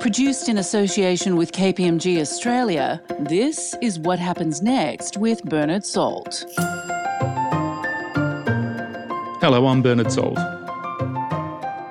Produced 0.00 0.48
in 0.48 0.58
association 0.58 1.34
with 1.34 1.50
KPMG 1.50 2.20
Australia, 2.20 3.02
this 3.18 3.74
is 3.82 3.98
What 3.98 4.20
Happens 4.20 4.62
Next 4.62 5.16
with 5.16 5.42
Bernard 5.42 5.84
Salt. 5.84 6.44
Hello, 9.40 9.66
I'm 9.66 9.82
Bernard 9.82 10.12
Salt. 10.12 10.38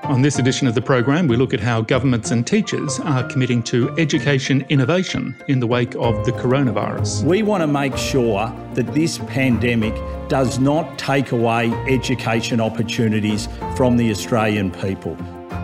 On 0.06 0.22
this 0.22 0.40
edition 0.40 0.70
of 0.70 0.74
the 0.74 0.82
program, 0.82 1.28
we 1.28 1.36
look 1.36 1.54
at 1.54 1.60
how 1.60 1.82
governments 1.82 2.32
and 2.32 2.48
teachers 2.48 2.98
are 3.02 3.28
committing 3.28 3.62
to 3.64 3.94
education 3.98 4.66
innovation 4.70 5.36
in 5.50 5.60
the 5.60 5.68
wake 5.68 5.94
of 5.96 6.26
the 6.26 6.32
coronavirus. 6.32 7.26
We 7.26 7.44
want 7.44 7.62
to 7.62 7.68
make 7.68 7.98
sure 7.98 8.54
that 8.74 8.94
this 8.94 9.18
pandemic 9.18 9.94
does 10.30 10.60
not 10.60 10.98
take 10.98 11.34
away 11.34 11.72
education 11.90 12.62
opportunities 12.62 13.50
from 13.76 13.98
the 13.98 14.10
Australian 14.12 14.72
people 14.72 15.18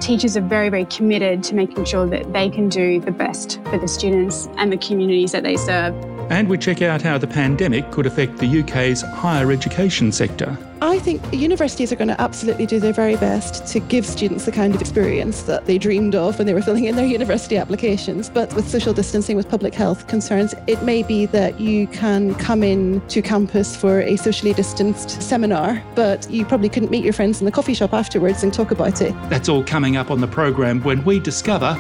teachers 0.04 0.36
are 0.36 0.42
very, 0.42 0.68
very 0.68 0.84
committed 0.86 1.42
to 1.44 1.56
making 1.56 1.86
sure 1.86 2.06
that 2.06 2.34
they 2.34 2.50
can 2.50 2.68
do 2.68 3.00
the 3.00 3.12
best 3.12 3.61
for 3.64 3.78
the 3.78 3.88
students 3.88 4.50
and 4.57 4.70
the 4.71 4.78
communities 4.78 5.32
that 5.32 5.44
they 5.44 5.56
serve. 5.56 6.13
And 6.33 6.50
we 6.50 6.57
check 6.57 6.82
out 6.82 7.04
how 7.04 7.19
the 7.19 7.28
pandemic 7.28 7.92
could 7.92 8.07
affect 8.07 8.39
the 8.39 8.61
UK's 8.61 9.04
higher 9.04 9.51
education 9.51 10.11
sector. 10.11 10.57
I 10.82 10.97
think 10.97 11.21
universities 11.32 11.93
are 11.93 11.96
going 11.96 12.07
to 12.07 12.19
absolutely 12.19 12.65
do 12.65 12.79
their 12.79 12.91
very 12.91 13.18
best 13.18 13.68
to 13.68 13.79
give 13.79 14.04
students 14.04 14.46
the 14.46 14.51
kind 14.51 14.74
of 14.74 14.82
experience 14.82 15.43
that 15.43 15.68
they 15.68 15.77
dreamed 15.77 16.15
of 16.15 16.39
when 16.39 16.47
they 16.47 16.55
were 16.55 16.64
filling 16.64 16.86
in 16.86 16.96
their 16.96 17.05
university 17.05 17.55
applications. 17.55 18.32
But 18.32 18.51
with 18.55 18.68
social 18.68 18.93
distancing, 18.93 19.38
with 19.38 19.47
public 19.47 19.75
health 19.75 20.07
concerns, 20.07 20.55
it 20.65 20.82
may 20.82 21.04
be 21.04 21.27
that 21.27 21.60
you 21.60 21.86
can 21.86 22.33
come 22.36 22.63
in 22.63 23.07
to 23.10 23.21
campus 23.21 23.75
for 23.75 24.02
a 24.02 24.15
socially 24.15 24.54
distanced 24.54 25.21
seminar, 25.21 25.83
but 25.93 26.27
you 26.32 26.46
probably 26.46 26.68
couldn't 26.68 26.89
meet 26.89 27.04
your 27.04 27.13
friends 27.13 27.41
in 27.41 27.46
the 27.46 27.52
coffee 27.52 27.75
shop 27.75 27.93
afterwards 27.93 28.41
and 28.41 28.52
talk 28.52 28.71
about 28.71 29.04
it. 29.04 29.13
That's 29.29 29.50
all 29.50 29.63
coming 29.63 29.97
up 29.97 30.10
on 30.10 30.19
the 30.19 30.27
program 30.27 30.82
when 30.82 31.05
we 31.05 31.19
discover 31.19 31.75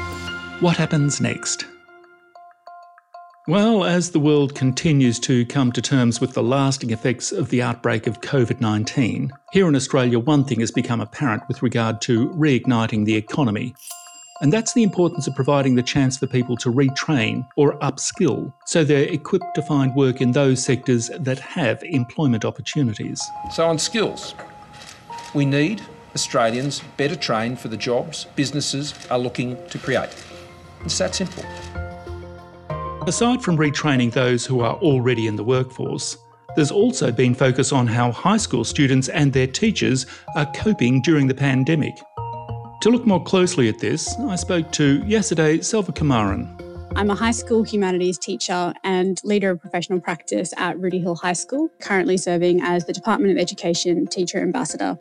what 0.59 0.77
happens 0.77 1.19
next. 1.19 1.65
Well, 3.45 3.83
as 3.83 4.11
the 4.11 4.21
world 4.21 4.55
continues 4.55 5.19
to 5.19 5.45
come 5.47 5.73
to 5.73 5.81
terms 5.81 6.21
with 6.21 6.31
the 6.33 6.41
lasting 6.41 6.91
effects 6.91 7.33
of 7.33 7.49
the 7.49 7.61
outbreak 7.61 8.07
of 8.07 8.21
COVID 8.21 8.61
19, 8.61 9.33
here 9.51 9.67
in 9.67 9.75
Australia, 9.75 10.17
one 10.17 10.45
thing 10.45 10.61
has 10.61 10.71
become 10.71 11.01
apparent 11.01 11.43
with 11.49 11.61
regard 11.61 11.99
to 12.03 12.29
reigniting 12.29 13.03
the 13.03 13.17
economy. 13.17 13.75
And 14.39 14.53
that's 14.53 14.71
the 14.71 14.83
importance 14.83 15.27
of 15.27 15.35
providing 15.35 15.75
the 15.75 15.83
chance 15.83 16.17
for 16.17 16.25
people 16.25 16.55
to 16.55 16.71
retrain 16.71 17.45
or 17.57 17.77
upskill 17.79 18.53
so 18.65 18.85
they're 18.85 19.11
equipped 19.11 19.55
to 19.55 19.61
find 19.61 19.93
work 19.93 20.21
in 20.21 20.31
those 20.31 20.63
sectors 20.63 21.09
that 21.19 21.39
have 21.39 21.83
employment 21.83 22.45
opportunities. 22.45 23.21
So, 23.51 23.67
on 23.67 23.77
skills, 23.77 24.35
we 25.33 25.45
need 25.45 25.81
Australians 26.15 26.81
better 26.95 27.17
trained 27.17 27.59
for 27.59 27.67
the 27.67 27.75
jobs 27.75 28.23
businesses 28.37 28.93
are 29.11 29.19
looking 29.19 29.57
to 29.67 29.77
create. 29.77 30.15
It's 30.85 30.97
that 30.99 31.13
simple. 31.13 31.43
Aside 33.05 33.43
from 33.43 33.57
retraining 33.57 34.13
those 34.13 34.45
who 34.45 34.61
are 34.61 34.75
already 34.75 35.27
in 35.27 35.35
the 35.35 35.43
workforce, 35.43 36.17
there's 36.55 36.71
also 36.71 37.11
been 37.11 37.35
focus 37.35 37.73
on 37.73 37.85
how 37.85 38.13
high 38.13 38.37
school 38.37 38.63
students 38.63 39.09
and 39.09 39.33
their 39.33 39.45
teachers 39.45 40.05
are 40.37 40.45
coping 40.53 41.01
during 41.01 41.27
the 41.27 41.33
pandemic. 41.33 41.93
To 42.81 42.89
look 42.89 43.05
more 43.05 43.21
closely 43.21 43.67
at 43.67 43.79
this, 43.79 44.15
I 44.19 44.37
spoke 44.37 44.71
to 44.73 45.01
Yasodai 45.01 45.59
Selvakumaran. 45.59 46.59
I'm 46.95 47.09
a 47.09 47.15
high 47.15 47.31
school 47.31 47.63
humanities 47.63 48.17
teacher 48.17 48.73
and 48.85 49.19
leader 49.25 49.49
of 49.51 49.59
professional 49.59 49.99
practice 49.99 50.53
at 50.55 50.79
Rooty 50.79 50.99
Hill 50.99 51.15
High 51.15 51.33
School, 51.33 51.69
currently 51.81 52.15
serving 52.15 52.61
as 52.61 52.85
the 52.85 52.93
Department 52.93 53.33
of 53.33 53.37
Education 53.37 54.07
Teacher 54.07 54.39
Ambassador. 54.39 54.97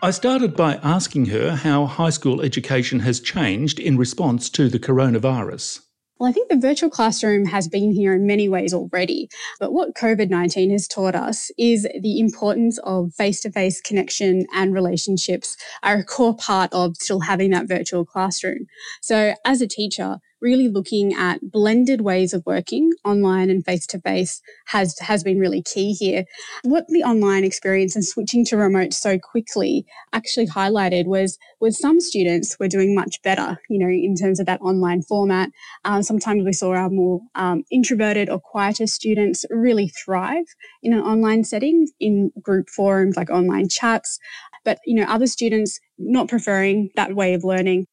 I 0.00 0.12
started 0.12 0.54
by 0.54 0.76
asking 0.76 1.26
her 1.26 1.56
how 1.56 1.86
high 1.86 2.10
school 2.10 2.40
education 2.40 3.00
has 3.00 3.18
changed 3.18 3.80
in 3.80 3.96
response 3.96 4.48
to 4.50 4.68
the 4.68 4.78
coronavirus. 4.78 5.80
Well, 6.20 6.30
I 6.30 6.32
think 6.32 6.48
the 6.48 6.56
virtual 6.56 6.88
classroom 6.88 7.46
has 7.46 7.66
been 7.66 7.90
here 7.90 8.14
in 8.14 8.24
many 8.24 8.48
ways 8.48 8.72
already. 8.72 9.28
But 9.58 9.72
what 9.72 9.96
COVID 9.96 10.30
19 10.30 10.70
has 10.70 10.86
taught 10.86 11.16
us 11.16 11.50
is 11.58 11.84
the 12.00 12.20
importance 12.20 12.78
of 12.84 13.12
face 13.14 13.40
to 13.40 13.50
face 13.50 13.80
connection 13.80 14.46
and 14.54 14.72
relationships 14.72 15.56
are 15.82 15.96
a 15.96 16.04
core 16.04 16.36
part 16.36 16.72
of 16.72 16.96
still 16.96 17.20
having 17.20 17.50
that 17.50 17.66
virtual 17.66 18.04
classroom. 18.04 18.66
So, 19.02 19.34
as 19.44 19.60
a 19.60 19.66
teacher, 19.66 20.20
really 20.40 20.68
looking 20.68 21.14
at 21.14 21.50
blended 21.50 22.00
ways 22.00 22.32
of 22.32 22.44
working 22.46 22.92
online 23.04 23.50
and 23.50 23.64
face 23.64 23.86
to 23.88 24.00
face 24.00 24.40
has 24.66 24.98
has 25.00 25.24
been 25.24 25.38
really 25.38 25.62
key 25.62 25.92
here. 25.92 26.24
What 26.62 26.84
the 26.88 27.02
online 27.02 27.44
experience 27.44 27.94
and 27.94 28.04
switching 28.04 28.44
to 28.46 28.56
remote 28.56 28.92
so 28.92 29.18
quickly 29.18 29.86
actually 30.12 30.46
highlighted 30.46 31.06
was 31.06 31.38
was 31.60 31.78
some 31.78 32.00
students 32.00 32.56
were 32.58 32.68
doing 32.68 32.94
much 32.94 33.20
better, 33.22 33.58
you 33.68 33.78
know, 33.78 33.88
in 33.88 34.14
terms 34.14 34.40
of 34.40 34.46
that 34.46 34.60
online 34.60 35.02
format. 35.02 35.50
Um, 35.84 36.02
sometimes 36.02 36.44
we 36.44 36.52
saw 36.52 36.74
our 36.74 36.90
more 36.90 37.20
um, 37.34 37.64
introverted 37.70 38.28
or 38.28 38.40
quieter 38.40 38.86
students 38.86 39.44
really 39.50 39.88
thrive 39.88 40.46
in 40.82 40.92
an 40.92 41.00
online 41.00 41.44
setting 41.44 41.88
in 42.00 42.30
group 42.42 42.68
forums 42.68 43.16
like 43.16 43.30
online 43.30 43.68
chats. 43.68 44.18
But 44.64 44.78
you 44.86 44.94
know, 44.94 45.06
other 45.08 45.26
students 45.26 45.78
not 45.98 46.28
preferring 46.28 46.90
that 46.96 47.14
way 47.14 47.34
of 47.34 47.44
learning. 47.44 47.86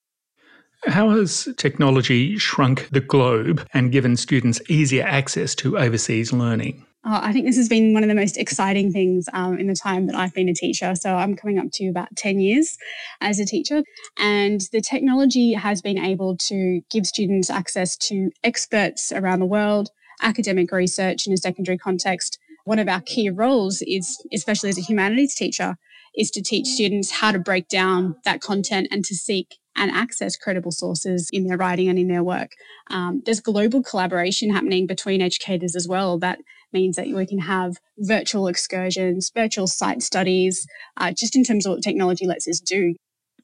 How 0.87 1.09
has 1.09 1.49
technology 1.57 2.37
shrunk 2.37 2.87
the 2.91 3.01
globe 3.01 3.67
and 3.73 3.91
given 3.91 4.15
students 4.15 4.61
easier 4.69 5.03
access 5.03 5.55
to 5.55 5.77
overseas 5.77 6.31
learning? 6.31 6.85
Oh, 7.07 7.19
I 7.21 7.33
think 7.33 7.45
this 7.45 7.57
has 7.57 7.69
been 7.69 7.93
one 7.93 8.03
of 8.03 8.09
the 8.09 8.15
most 8.15 8.35
exciting 8.35 8.91
things 8.91 9.27
um, 9.33 9.59
in 9.59 9.67
the 9.67 9.75
time 9.75 10.07
that 10.07 10.15
I've 10.15 10.33
been 10.33 10.49
a 10.49 10.53
teacher. 10.53 10.95
So 10.95 11.15
I'm 11.15 11.35
coming 11.35 11.59
up 11.59 11.67
to 11.73 11.87
about 11.87 12.15
10 12.15 12.39
years 12.39 12.77
as 13.21 13.39
a 13.39 13.45
teacher. 13.45 13.83
And 14.17 14.61
the 14.71 14.81
technology 14.81 15.53
has 15.53 15.81
been 15.81 15.99
able 15.99 16.35
to 16.37 16.81
give 16.89 17.05
students 17.05 17.51
access 17.51 17.95
to 17.97 18.31
experts 18.43 19.11
around 19.11 19.39
the 19.39 19.45
world, 19.45 19.89
academic 20.21 20.71
research 20.71 21.27
in 21.27 21.33
a 21.33 21.37
secondary 21.37 21.77
context. 21.77 22.39
One 22.63 22.79
of 22.79 22.87
our 22.87 23.01
key 23.01 23.29
roles 23.29 23.83
is, 23.83 24.17
especially 24.33 24.69
as 24.69 24.77
a 24.79 24.81
humanities 24.81 25.35
teacher, 25.35 25.77
is 26.15 26.31
to 26.31 26.41
teach 26.41 26.67
students 26.67 27.11
how 27.11 27.31
to 27.31 27.39
break 27.39 27.67
down 27.67 28.15
that 28.25 28.41
content 28.41 28.87
and 28.89 29.05
to 29.05 29.13
seek 29.13 29.57
and 29.75 29.91
access 29.91 30.37
credible 30.37 30.71
sources 30.71 31.29
in 31.31 31.47
their 31.47 31.57
writing 31.57 31.89
and 31.89 31.99
in 31.99 32.07
their 32.07 32.23
work. 32.23 32.51
Um, 32.89 33.21
there's 33.25 33.39
global 33.39 33.83
collaboration 33.83 34.53
happening 34.53 34.87
between 34.87 35.21
educators 35.21 35.75
as 35.75 35.87
well. 35.87 36.17
That 36.17 36.39
means 36.71 36.95
that 36.95 37.07
we 37.07 37.25
can 37.25 37.39
have 37.39 37.77
virtual 37.97 38.47
excursions, 38.47 39.31
virtual 39.33 39.67
site 39.67 40.01
studies, 40.01 40.67
uh, 40.97 41.11
just 41.11 41.35
in 41.35 41.43
terms 41.43 41.65
of 41.65 41.73
what 41.73 41.83
technology 41.83 42.25
lets 42.25 42.47
us 42.47 42.59
do. 42.59 42.95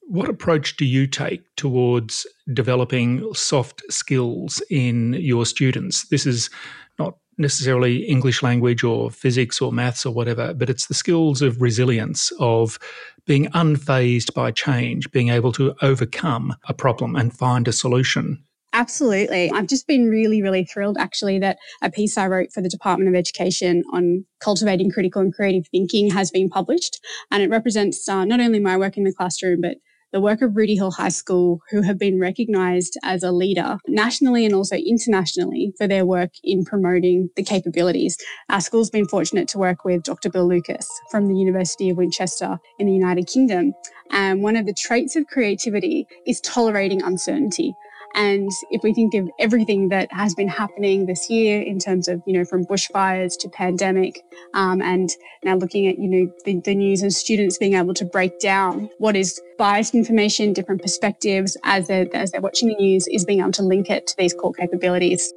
What 0.02 0.28
approach 0.28 0.76
do 0.76 0.84
you 0.84 1.06
take 1.06 1.42
towards 1.56 2.26
developing 2.52 3.32
soft 3.34 3.82
skills 3.88 4.60
in 4.68 5.14
your 5.14 5.46
students? 5.46 6.08
This 6.08 6.26
is 6.26 6.50
not 6.98 7.16
necessarily 7.42 8.04
English 8.04 8.42
language 8.42 8.82
or 8.82 9.10
physics 9.10 9.60
or 9.60 9.72
maths 9.72 10.06
or 10.06 10.14
whatever, 10.14 10.54
but 10.54 10.70
it's 10.70 10.86
the 10.86 10.94
skills 10.94 11.42
of 11.42 11.60
resilience, 11.60 12.32
of 12.40 12.78
being 13.26 13.46
unfazed 13.48 14.32
by 14.34 14.50
change, 14.50 15.10
being 15.10 15.28
able 15.28 15.52
to 15.52 15.74
overcome 15.82 16.56
a 16.68 16.74
problem 16.74 17.14
and 17.14 17.36
find 17.36 17.68
a 17.68 17.72
solution. 17.72 18.42
Absolutely. 18.74 19.50
I've 19.50 19.66
just 19.66 19.86
been 19.86 20.08
really, 20.08 20.40
really 20.40 20.64
thrilled 20.64 20.96
actually 20.98 21.38
that 21.40 21.58
a 21.82 21.90
piece 21.90 22.16
I 22.16 22.26
wrote 22.26 22.52
for 22.52 22.62
the 22.62 22.70
Department 22.70 23.08
of 23.08 23.14
Education 23.14 23.84
on 23.92 24.24
cultivating 24.40 24.90
critical 24.90 25.20
and 25.20 25.34
creative 25.34 25.68
thinking 25.68 26.10
has 26.10 26.30
been 26.30 26.48
published. 26.48 26.98
And 27.30 27.42
it 27.42 27.50
represents 27.50 28.08
uh, 28.08 28.24
not 28.24 28.40
only 28.40 28.60
my 28.60 28.78
work 28.78 28.96
in 28.96 29.04
the 29.04 29.12
classroom, 29.12 29.60
but 29.60 29.76
the 30.12 30.20
work 30.20 30.42
of 30.42 30.56
Rooty 30.56 30.76
Hill 30.76 30.90
High 30.90 31.08
School, 31.08 31.60
who 31.70 31.82
have 31.82 31.98
been 31.98 32.20
recognised 32.20 32.98
as 33.02 33.22
a 33.22 33.32
leader 33.32 33.78
nationally 33.88 34.44
and 34.44 34.54
also 34.54 34.76
internationally 34.76 35.72
for 35.78 35.88
their 35.88 36.04
work 36.04 36.30
in 36.44 36.64
promoting 36.64 37.30
the 37.36 37.42
capabilities. 37.42 38.16
Our 38.48 38.60
school's 38.60 38.90
been 38.90 39.08
fortunate 39.08 39.48
to 39.48 39.58
work 39.58 39.84
with 39.84 40.02
Dr. 40.02 40.30
Bill 40.30 40.46
Lucas 40.46 40.88
from 41.10 41.28
the 41.28 41.34
University 41.34 41.90
of 41.90 41.96
Winchester 41.96 42.58
in 42.78 42.86
the 42.86 42.92
United 42.92 43.26
Kingdom. 43.26 43.72
And 44.10 44.42
one 44.42 44.56
of 44.56 44.66
the 44.66 44.74
traits 44.74 45.16
of 45.16 45.26
creativity 45.26 46.06
is 46.26 46.40
tolerating 46.42 47.02
uncertainty. 47.02 47.74
And 48.14 48.50
if 48.70 48.82
we 48.82 48.92
think 48.92 49.14
of 49.14 49.30
everything 49.38 49.88
that 49.88 50.12
has 50.12 50.34
been 50.34 50.48
happening 50.48 51.06
this 51.06 51.30
year 51.30 51.62
in 51.62 51.78
terms 51.78 52.08
of, 52.08 52.22
you 52.26 52.32
know, 52.34 52.44
from 52.44 52.64
bushfires 52.64 53.38
to 53.40 53.48
pandemic, 53.48 54.22
um, 54.54 54.82
and 54.82 55.10
now 55.42 55.56
looking 55.56 55.86
at, 55.86 55.98
you 55.98 56.08
know, 56.08 56.32
the, 56.44 56.60
the 56.60 56.74
news 56.74 57.02
and 57.02 57.12
students 57.12 57.56
being 57.56 57.74
able 57.74 57.94
to 57.94 58.04
break 58.04 58.38
down 58.38 58.90
what 58.98 59.16
is 59.16 59.40
biased 59.56 59.94
information, 59.94 60.52
different 60.52 60.82
perspectives 60.82 61.56
as 61.64 61.88
they're, 61.88 62.06
as 62.14 62.32
they're 62.32 62.40
watching 62.40 62.68
the 62.68 62.74
news, 62.74 63.06
is 63.08 63.24
being 63.24 63.40
able 63.40 63.52
to 63.52 63.62
link 63.62 63.88
it 63.88 64.06
to 64.06 64.16
these 64.18 64.34
core 64.34 64.52
capabilities. 64.52 65.32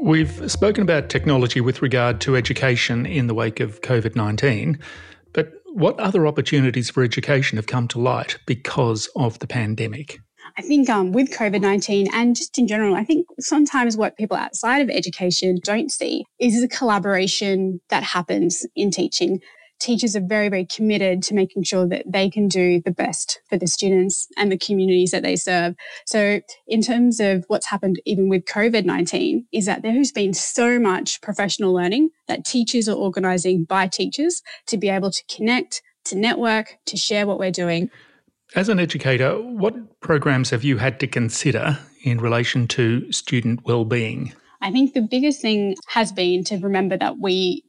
We've 0.00 0.50
spoken 0.50 0.82
about 0.82 1.10
technology 1.10 1.60
with 1.60 1.80
regard 1.80 2.20
to 2.22 2.36
education 2.36 3.06
in 3.06 3.28
the 3.28 3.34
wake 3.34 3.60
of 3.60 3.82
COVID 3.82 4.16
19. 4.16 4.78
What 5.74 5.98
other 5.98 6.26
opportunities 6.26 6.90
for 6.90 7.02
education 7.02 7.56
have 7.56 7.66
come 7.66 7.88
to 7.88 7.98
light 7.98 8.36
because 8.46 9.08
of 9.16 9.38
the 9.38 9.46
pandemic? 9.46 10.20
I 10.58 10.60
think 10.60 10.90
um, 10.90 11.12
with 11.12 11.30
COVID 11.30 11.62
19 11.62 12.08
and 12.12 12.36
just 12.36 12.58
in 12.58 12.66
general, 12.66 12.94
I 12.94 13.04
think 13.04 13.26
sometimes 13.40 13.96
what 13.96 14.18
people 14.18 14.36
outside 14.36 14.82
of 14.82 14.90
education 14.90 15.60
don't 15.64 15.90
see 15.90 16.24
is 16.38 16.60
the 16.60 16.68
collaboration 16.68 17.80
that 17.88 18.02
happens 18.02 18.66
in 18.76 18.90
teaching 18.90 19.40
teachers 19.82 20.14
are 20.14 20.20
very, 20.20 20.48
very 20.48 20.64
committed 20.64 21.22
to 21.24 21.34
making 21.34 21.64
sure 21.64 21.86
that 21.88 22.04
they 22.06 22.30
can 22.30 22.48
do 22.48 22.80
the 22.80 22.90
best 22.90 23.40
for 23.48 23.58
the 23.58 23.66
students 23.66 24.28
and 24.36 24.50
the 24.50 24.58
communities 24.58 25.10
that 25.10 25.22
they 25.22 25.36
serve. 25.36 25.74
So, 26.06 26.40
in 26.66 26.82
terms 26.82 27.20
of 27.20 27.44
what's 27.48 27.66
happened 27.66 28.00
even 28.06 28.28
with 28.28 28.44
COVID 28.44 28.84
19, 28.84 29.46
is 29.52 29.66
that 29.66 29.82
there 29.82 29.92
has 29.92 30.12
been 30.12 30.32
so 30.32 30.78
much 30.78 31.20
professional 31.20 31.74
learning 31.74 32.10
that 32.28 32.44
teachers 32.44 32.88
are 32.88 32.96
organising 32.96 33.64
by 33.64 33.88
teachers 33.88 34.42
to 34.66 34.78
be 34.78 34.88
able 34.88 35.10
to 35.10 35.22
connect, 35.34 35.82
to 36.04 36.16
network, 36.16 36.78
to 36.86 36.96
share 36.96 37.26
what 37.26 37.38
we're 37.38 37.50
doing. 37.50 37.90
As 38.54 38.68
an 38.68 38.78
educator, 38.78 39.34
what 39.40 40.00
programs 40.00 40.50
have 40.50 40.62
you 40.62 40.76
had 40.76 41.00
to 41.00 41.06
consider 41.06 41.78
in 42.04 42.18
relation 42.18 42.68
to 42.68 43.10
student 43.10 43.64
well-being? 43.64 44.32
I 44.60 44.70
think 44.70 44.94
the 44.94 45.00
biggest 45.02 45.40
thing 45.40 45.74
has 45.88 46.12
been 46.12 46.44
to 46.44 46.58
remember 46.58 46.96
that 46.96 47.18
we 47.18 47.64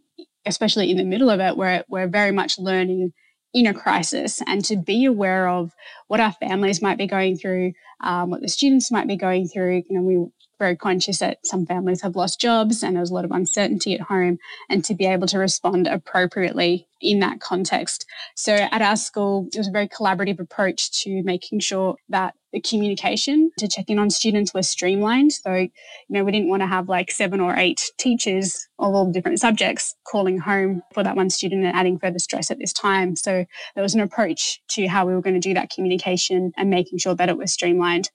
especially 0.46 0.92
in 0.92 0.98
the 0.98 1.04
middle 1.04 1.30
of 1.30 1.40
it, 1.40 1.58
we're, 1.58 1.84
we're 1.88 2.08
very 2.08 2.32
much 2.32 2.58
learning 2.58 3.14
in 3.54 3.68
a 3.68 3.74
crisis 3.74 4.42
and 4.48 4.66
to 4.66 4.76
be 4.76 5.06
aware 5.06 5.48
of 5.48 5.72
what 6.08 6.20
our 6.20 6.32
families 6.34 6.82
might 6.82 6.98
be 6.98 7.08
going 7.08 7.38
through, 7.38 7.72
um, 8.02 8.32
what 8.32 8.42
the 8.42 8.50
students 8.50 8.92
might 8.92 9.08
be 9.08 9.16
going 9.16 9.48
through. 9.48 9.84
You 9.88 10.00
know, 10.00 10.02
we 10.02 10.26
very 10.60 10.76
conscious 10.76 11.20
that 11.20 11.40
some 11.46 11.66
families 11.66 12.02
have 12.02 12.16
lost 12.16 12.40
jobs 12.40 12.84
and 12.84 12.96
there's 12.96 13.12
a 13.12 13.14
lot 13.14 13.26
of 13.26 13.32
uncertainty 13.32 13.94
at 13.94 14.02
home 14.02 14.38
and 14.70 14.84
to 14.86 14.96
be 14.96 15.06
able 15.06 15.28
to 15.28 15.38
respond 15.38 15.88
appropriately 15.88 16.88
in 17.02 17.20
that 17.20 17.40
context. 17.40 18.06
So 18.36 18.54
at 18.54 18.82
our 18.82 18.96
school, 18.96 19.48
it 19.54 19.58
was 19.58 19.68
a 19.68 19.72
very 19.72 19.88
collaborative 19.88 20.40
approach 20.40 20.92
to 21.04 21.22
making 21.24 21.60
sure 21.60 21.96
that 22.10 22.34
the 22.54 22.62
communication 22.62 23.52
to 23.58 23.68
check 23.68 23.90
in 23.90 23.98
on 23.98 24.10
students 24.12 24.54
was 24.54 24.70
streamlined. 24.70 25.34
So, 25.34 25.54
you 25.56 25.70
know, 26.10 26.24
we 26.24 26.32
didn't 26.32 26.50
want 26.50 26.62
to 26.62 26.68
have 26.68 26.88
like 26.88 27.12
seven 27.12 27.40
or 27.40 27.56
eight 27.58 27.82
teachers 27.98 28.68
of 28.78 28.94
all 28.94 29.12
different 29.12 29.40
subjects 29.40 29.96
calling 30.06 30.38
home 30.38 30.84
for 30.94 31.04
that 31.04 31.16
one 31.16 31.32
student 31.32 31.66
and 31.66 31.76
adding 31.76 31.98
further 31.98 32.20
stress 32.20 32.52
at 32.52 32.60
this 32.60 32.72
time. 32.72 33.16
So 33.16 33.46
there 33.74 33.84
was 33.84 33.96
an 33.96 34.02
approach 34.02 34.62
to 34.70 34.88
how 34.88 35.06
we 35.06 35.14
were 35.14 35.22
going 35.22 35.34
to 35.34 35.40
do 35.40 35.56
that 35.56 35.72
communication 35.72 36.54
and 36.56 36.70
making 36.70 37.00
sure 37.00 37.16
that 37.16 37.30
it 37.30 37.38
was 37.38 37.52
streamlined. 37.52 38.12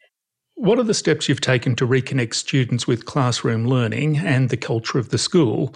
What 0.59 0.81
are 0.81 0.85
the 0.85 0.93
steps 0.93 1.29
you've 1.29 1.41
taken 1.41 1.77
to 1.77 1.87
reconnect 1.87 2.35
students 2.35 2.85
with 2.85 3.05
classroom 3.05 3.69
learning 3.69 4.19
and 4.19 4.51
the 4.51 4.57
culture 4.57 4.99
of 4.99 5.11
the 5.11 5.17
school? 5.17 5.73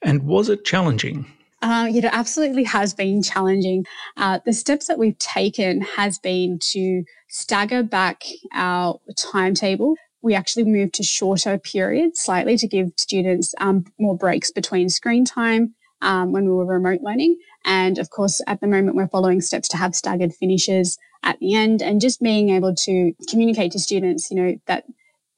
And 0.00 0.22
was 0.22 0.48
it 0.48 0.64
challenging? 0.64 1.26
Uh, 1.60 1.90
it 1.94 2.06
absolutely 2.06 2.64
has 2.64 2.94
been 2.94 3.22
challenging. 3.22 3.84
Uh, 4.16 4.38
the 4.46 4.54
steps 4.54 4.86
that 4.86 4.98
we've 4.98 5.18
taken 5.18 5.82
has 5.82 6.18
been 6.18 6.58
to 6.60 7.04
stagger 7.28 7.82
back 7.82 8.24
our 8.54 8.98
timetable. 9.18 9.96
We 10.22 10.34
actually 10.34 10.64
moved 10.64 10.94
to 10.94 11.02
shorter 11.02 11.58
periods 11.58 12.22
slightly 12.22 12.56
to 12.56 12.66
give 12.66 12.88
students 12.96 13.54
um, 13.60 13.84
more 13.98 14.16
breaks 14.16 14.50
between 14.50 14.88
screen 14.88 15.26
time 15.26 15.74
um, 16.02 16.32
when 16.32 16.44
we 16.44 16.50
were 16.50 16.66
remote 16.66 17.00
learning. 17.02 17.38
And 17.64 17.98
of 17.98 18.10
course, 18.10 18.40
at 18.46 18.60
the 18.60 18.66
moment, 18.66 18.96
we're 18.96 19.08
following 19.08 19.40
steps 19.40 19.68
to 19.68 19.76
have 19.78 19.94
staggered 19.94 20.34
finishes 20.34 20.98
at 21.22 21.38
the 21.38 21.54
end 21.54 21.80
and 21.80 22.00
just 22.00 22.20
being 22.20 22.50
able 22.50 22.74
to 22.74 23.12
communicate 23.30 23.72
to 23.72 23.78
students, 23.78 24.30
you 24.30 24.36
know, 24.36 24.56
that 24.66 24.84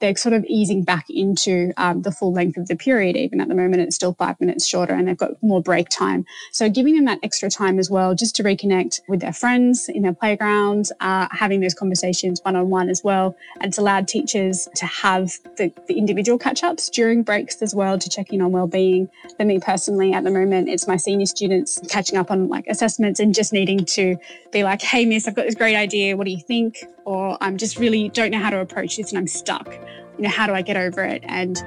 they're 0.00 0.16
sort 0.16 0.32
of 0.32 0.44
easing 0.46 0.82
back 0.82 1.06
into 1.08 1.72
um, 1.76 2.02
the 2.02 2.12
full 2.12 2.32
length 2.32 2.56
of 2.56 2.68
the 2.68 2.76
period. 2.76 3.16
Even 3.16 3.40
at 3.40 3.48
the 3.48 3.54
moment, 3.54 3.82
it's 3.82 3.96
still 3.96 4.14
five 4.14 4.38
minutes 4.40 4.66
shorter 4.66 4.92
and 4.92 5.08
they've 5.08 5.16
got 5.16 5.42
more 5.42 5.62
break 5.62 5.88
time. 5.88 6.24
So 6.52 6.68
giving 6.68 6.94
them 6.96 7.04
that 7.06 7.20
extra 7.22 7.48
time 7.48 7.78
as 7.78 7.90
well, 7.90 8.14
just 8.14 8.36
to 8.36 8.42
reconnect 8.42 9.00
with 9.08 9.20
their 9.20 9.32
friends 9.32 9.88
in 9.88 10.02
their 10.02 10.12
playgrounds, 10.12 10.92
uh, 11.00 11.28
having 11.30 11.60
those 11.60 11.74
conversations 11.74 12.40
one 12.42 12.56
on 12.56 12.70
one 12.70 12.90
as 12.90 13.02
well. 13.02 13.36
And 13.60 13.66
it's 13.66 13.78
allowed 13.78 14.08
teachers 14.08 14.68
to 14.76 14.86
have 14.86 15.32
the, 15.56 15.72
the 15.88 15.94
individual 15.94 16.38
catch 16.38 16.62
ups 16.62 16.88
during 16.90 17.22
breaks 17.22 17.62
as 17.62 17.74
well 17.74 17.98
to 17.98 18.08
check 18.08 18.32
in 18.32 18.40
on 18.40 18.52
well-being. 18.52 19.08
For 19.36 19.44
me 19.44 19.58
personally, 19.60 20.12
at 20.12 20.24
the 20.24 20.30
moment, 20.30 20.68
it's 20.68 20.86
my 20.86 20.96
senior 20.96 21.26
students 21.26 21.80
catching 21.88 22.18
up 22.18 22.30
on 22.30 22.48
like 22.48 22.66
assessments 22.66 23.20
and 23.20 23.34
just 23.34 23.52
needing 23.52 23.84
to 23.86 24.16
be 24.52 24.64
like, 24.64 24.82
hey, 24.82 25.06
miss, 25.06 25.28
I've 25.28 25.34
got 25.34 25.46
this 25.46 25.54
great 25.54 25.76
idea. 25.76 26.16
What 26.16 26.24
do 26.24 26.30
you 26.30 26.40
think? 26.40 26.84
Or 27.04 27.36
I'm 27.40 27.56
just 27.56 27.78
really 27.78 28.08
don't 28.08 28.30
know 28.30 28.38
how 28.38 28.50
to 28.50 28.60
approach 28.60 28.96
this 28.96 29.10
and 29.10 29.18
I'm 29.18 29.26
stuck 29.26 29.78
you 30.18 30.24
know, 30.24 30.30
how 30.30 30.46
do 30.46 30.54
I 30.54 30.62
get 30.62 30.76
over 30.76 31.02
it? 31.02 31.22
And 31.26 31.62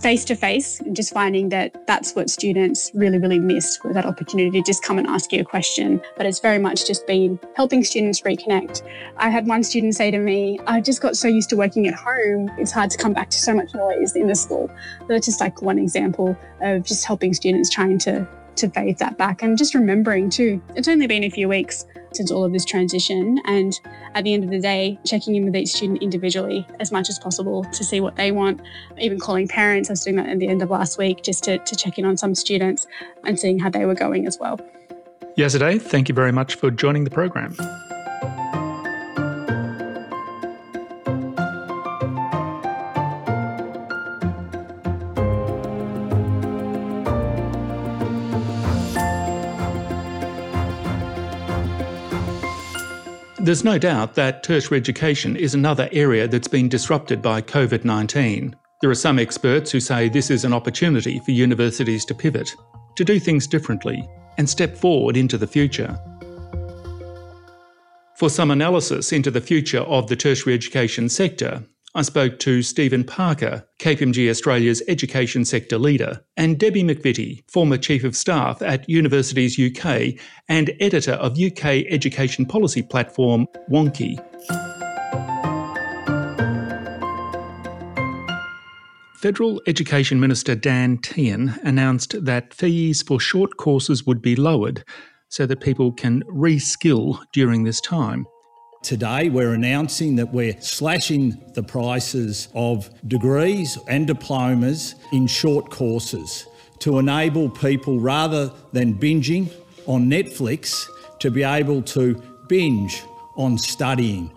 face 0.00 0.24
to 0.24 0.34
face, 0.34 0.80
just 0.92 1.12
finding 1.12 1.50
that 1.50 1.86
that's 1.86 2.14
what 2.14 2.30
students 2.30 2.90
really, 2.94 3.18
really 3.18 3.38
missed 3.38 3.84
with 3.84 3.94
that 3.94 4.06
opportunity 4.06 4.50
to 4.50 4.64
just 4.64 4.82
come 4.82 4.98
and 4.98 5.06
ask 5.06 5.32
you 5.32 5.40
a 5.40 5.44
question. 5.44 6.00
But 6.16 6.26
it's 6.26 6.40
very 6.40 6.58
much 6.58 6.86
just 6.86 7.06
been 7.06 7.38
helping 7.54 7.84
students 7.84 8.22
reconnect. 8.22 8.82
I 9.18 9.28
had 9.28 9.46
one 9.46 9.62
student 9.62 9.94
say 9.94 10.10
to 10.10 10.18
me, 10.18 10.58
I 10.66 10.80
just 10.80 11.02
got 11.02 11.16
so 11.16 11.28
used 11.28 11.50
to 11.50 11.56
working 11.56 11.86
at 11.86 11.94
home, 11.94 12.50
it's 12.58 12.72
hard 12.72 12.90
to 12.90 12.98
come 12.98 13.12
back 13.12 13.28
to 13.30 13.38
so 13.38 13.54
much 13.54 13.74
noise 13.74 14.16
in 14.16 14.26
the 14.26 14.34
school. 14.34 14.70
So 15.00 15.06
that's 15.08 15.26
just 15.26 15.40
like 15.40 15.60
one 15.60 15.78
example 15.78 16.36
of 16.62 16.82
just 16.84 17.04
helping 17.04 17.34
students 17.34 17.68
trying 17.68 17.98
to 18.00 18.26
to 18.60 18.70
phase 18.70 18.98
that 18.98 19.18
back 19.18 19.42
and 19.42 19.58
just 19.58 19.74
remembering 19.74 20.30
too. 20.30 20.62
It's 20.76 20.88
only 20.88 21.06
been 21.06 21.24
a 21.24 21.30
few 21.30 21.48
weeks 21.48 21.84
since 22.12 22.30
all 22.30 22.44
of 22.44 22.52
this 22.52 22.64
transition. 22.64 23.38
And 23.46 23.78
at 24.14 24.24
the 24.24 24.34
end 24.34 24.44
of 24.44 24.50
the 24.50 24.60
day, 24.60 24.98
checking 25.04 25.36
in 25.36 25.44
with 25.44 25.56
each 25.56 25.68
student 25.68 26.02
individually 26.02 26.66
as 26.78 26.92
much 26.92 27.08
as 27.08 27.18
possible 27.18 27.64
to 27.64 27.84
see 27.84 28.00
what 28.00 28.16
they 28.16 28.32
want, 28.32 28.60
even 28.98 29.18
calling 29.18 29.48
parents. 29.48 29.90
I 29.90 29.92
was 29.92 30.04
doing 30.04 30.16
that 30.16 30.28
at 30.28 30.38
the 30.38 30.48
end 30.48 30.62
of 30.62 30.70
last 30.70 30.98
week 30.98 31.22
just 31.22 31.44
to, 31.44 31.58
to 31.58 31.76
check 31.76 31.98
in 31.98 32.04
on 32.04 32.16
some 32.16 32.34
students 32.34 32.86
and 33.24 33.38
seeing 33.38 33.58
how 33.58 33.70
they 33.70 33.84
were 33.86 33.94
going 33.94 34.26
as 34.26 34.38
well. 34.38 34.60
Yasodai, 35.36 35.80
thank 35.80 36.08
you 36.08 36.14
very 36.14 36.32
much 36.32 36.56
for 36.56 36.70
joining 36.70 37.04
the 37.04 37.10
program. 37.10 37.56
There's 53.50 53.64
no 53.64 53.78
doubt 53.78 54.14
that 54.14 54.44
tertiary 54.44 54.78
education 54.78 55.34
is 55.34 55.54
another 55.54 55.88
area 55.90 56.28
that's 56.28 56.46
been 56.46 56.68
disrupted 56.68 57.20
by 57.20 57.42
COVID 57.42 57.84
19. 57.84 58.54
There 58.80 58.90
are 58.90 58.94
some 58.94 59.18
experts 59.18 59.72
who 59.72 59.80
say 59.80 60.08
this 60.08 60.30
is 60.30 60.44
an 60.44 60.52
opportunity 60.52 61.18
for 61.18 61.32
universities 61.32 62.04
to 62.04 62.14
pivot, 62.14 62.54
to 62.94 63.04
do 63.04 63.18
things 63.18 63.48
differently, 63.48 64.08
and 64.38 64.48
step 64.48 64.76
forward 64.76 65.16
into 65.16 65.36
the 65.36 65.48
future. 65.48 65.98
For 68.14 68.30
some 68.30 68.52
analysis 68.52 69.10
into 69.10 69.32
the 69.32 69.40
future 69.40 69.80
of 69.80 70.06
the 70.06 70.14
tertiary 70.14 70.54
education 70.54 71.08
sector, 71.08 71.64
I 71.92 72.02
spoke 72.02 72.38
to 72.40 72.62
Stephen 72.62 73.02
Parker, 73.02 73.66
KPMG 73.80 74.30
Australia's 74.30 74.80
education 74.86 75.44
sector 75.44 75.76
leader, 75.76 76.24
and 76.36 76.56
Debbie 76.56 76.84
McVitty, 76.84 77.42
former 77.50 77.76
Chief 77.76 78.04
of 78.04 78.14
Staff 78.14 78.62
at 78.62 78.88
Universities 78.88 79.58
UK 79.58 80.14
and 80.48 80.70
editor 80.78 81.14
of 81.14 81.36
UK 81.36 81.84
education 81.88 82.46
policy 82.46 82.80
platform 82.80 83.48
Wonkhe. 83.68 84.16
Federal 89.16 89.60
Education 89.66 90.20
Minister 90.20 90.54
Dan 90.54 90.96
Tehan 90.98 91.58
announced 91.64 92.24
that 92.24 92.54
fees 92.54 93.02
for 93.02 93.18
short 93.18 93.56
courses 93.56 94.06
would 94.06 94.22
be 94.22 94.36
lowered 94.36 94.84
so 95.28 95.44
that 95.44 95.60
people 95.60 95.90
can 95.90 96.22
reskill 96.22 97.20
during 97.32 97.64
this 97.64 97.80
time. 97.80 98.26
Today, 98.82 99.28
we're 99.28 99.52
announcing 99.52 100.16
that 100.16 100.32
we're 100.32 100.58
slashing 100.62 101.38
the 101.52 101.62
prices 101.62 102.48
of 102.54 102.88
degrees 103.06 103.76
and 103.88 104.06
diplomas 104.06 104.94
in 105.12 105.26
short 105.26 105.70
courses 105.70 106.46
to 106.78 106.98
enable 106.98 107.50
people, 107.50 108.00
rather 108.00 108.50
than 108.72 108.94
binging 108.94 109.52
on 109.86 110.06
Netflix, 110.06 110.88
to 111.18 111.30
be 111.30 111.42
able 111.42 111.82
to 111.82 112.22
binge 112.48 113.02
on 113.36 113.58
studying. 113.58 114.30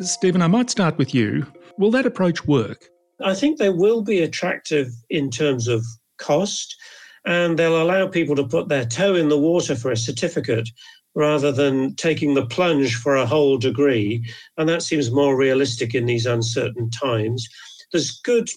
Stephen, 0.00 0.42
I 0.42 0.48
might 0.48 0.70
start 0.70 0.98
with 0.98 1.14
you. 1.14 1.46
Will 1.78 1.92
that 1.92 2.04
approach 2.04 2.44
work? 2.48 2.90
I 3.24 3.32
think 3.32 3.58
they 3.58 3.70
will 3.70 4.02
be 4.02 4.22
attractive 4.22 4.88
in 5.08 5.30
terms 5.30 5.68
of 5.68 5.86
cost, 6.18 6.74
and 7.26 7.56
they'll 7.56 7.80
allow 7.80 8.08
people 8.08 8.34
to 8.34 8.44
put 8.44 8.68
their 8.68 8.84
toe 8.84 9.14
in 9.14 9.28
the 9.28 9.38
water 9.38 9.76
for 9.76 9.92
a 9.92 9.96
certificate 9.96 10.68
rather 11.18 11.50
than 11.50 11.96
taking 11.96 12.34
the 12.34 12.46
plunge 12.46 12.94
for 12.94 13.16
a 13.16 13.26
whole 13.26 13.58
degree. 13.58 14.24
And 14.56 14.68
that 14.68 14.84
seems 14.84 15.10
more 15.10 15.36
realistic 15.36 15.92
in 15.92 16.06
these 16.06 16.26
uncertain 16.26 16.90
times. 16.90 17.48
There's 17.90 18.20
good 18.20 18.48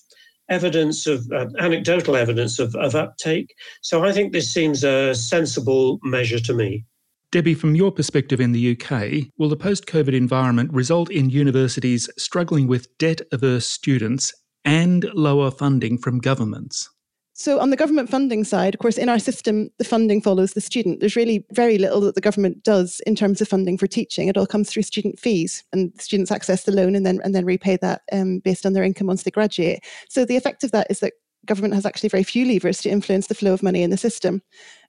evidence 0.48 1.08
of 1.08 1.28
uh, 1.32 1.48
anecdotal 1.58 2.16
evidence 2.16 2.60
of, 2.60 2.76
of 2.76 2.94
uptake. 2.94 3.56
So 3.82 4.06
I 4.06 4.12
think 4.12 4.32
this 4.32 4.54
seems 4.54 4.84
a 4.84 5.16
sensible 5.16 6.00
measure 6.04 6.40
to 6.40 6.54
me. 6.54 6.86
Debbie, 7.32 7.56
from 7.56 7.74
your 7.74 7.92
perspective 7.92 8.40
in 8.40 8.52
the 8.52 8.78
UK, 8.78 9.32
will 9.40 9.50
the 9.50 9.58
post 9.58 9.88
COVID 9.88 10.14
environment 10.14 10.72
result 10.72 11.10
in 11.10 11.32
universities 11.32 12.10
struggling 12.18 12.68
with 12.68 12.96
debt 13.00 13.22
averse 13.32 13.66
students 13.66 14.34
and 14.66 15.10
lower 15.16 15.50
funding 15.50 15.98
from 15.98 16.20
governments? 16.20 16.90
So, 17.42 17.60
on 17.60 17.72
the 17.72 17.76
government 17.76 18.08
funding 18.08 18.44
side, 18.44 18.76
of 18.76 18.80
course, 18.80 19.00
in 19.00 19.10
our 19.10 19.18
system, 19.18 19.72
the 19.80 19.84
funding 19.84 20.22
follows 20.22 20.54
the 20.54 20.62
student. 20.62 21.00
There's 21.00 21.16
really 21.16 21.44
very 21.54 21.80
little 21.80 22.00
that 22.02 22.14
the 22.14 22.22
government 22.22 22.64
does 22.64 23.02
in 23.08 23.16
terms 23.16 23.42
of 23.42 23.48
funding 23.48 23.80
for 23.80 23.88
teaching. 23.88 24.28
It 24.28 24.38
all 24.38 24.46
comes 24.46 24.70
through 24.70 24.84
student 24.84 25.20
fees, 25.20 25.64
and 25.74 25.92
students 26.00 26.30
access 26.30 26.66
the 26.66 26.72
loan 26.72 26.94
and 26.94 27.04
then 27.04 27.20
and 27.24 27.34
then 27.34 27.44
repay 27.44 27.78
that 27.78 28.04
um, 28.12 28.42
based 28.46 28.64
on 28.64 28.74
their 28.74 28.84
income 28.84 29.08
once 29.08 29.24
they 29.24 29.32
graduate. 29.32 29.80
So, 30.08 30.24
the 30.24 30.36
effect 30.36 30.64
of 30.64 30.70
that 30.74 30.86
is 30.92 31.00
that 31.00 31.14
government 31.48 31.74
has 31.74 31.84
actually 31.84 32.10
very 32.10 32.22
few 32.22 32.46
levers 32.46 32.78
to 32.82 32.92
influence 32.92 33.26
the 33.26 33.34
flow 33.34 33.54
of 33.54 33.64
money 33.64 33.82
in 33.82 33.90
the 33.90 33.98
system. 33.98 34.44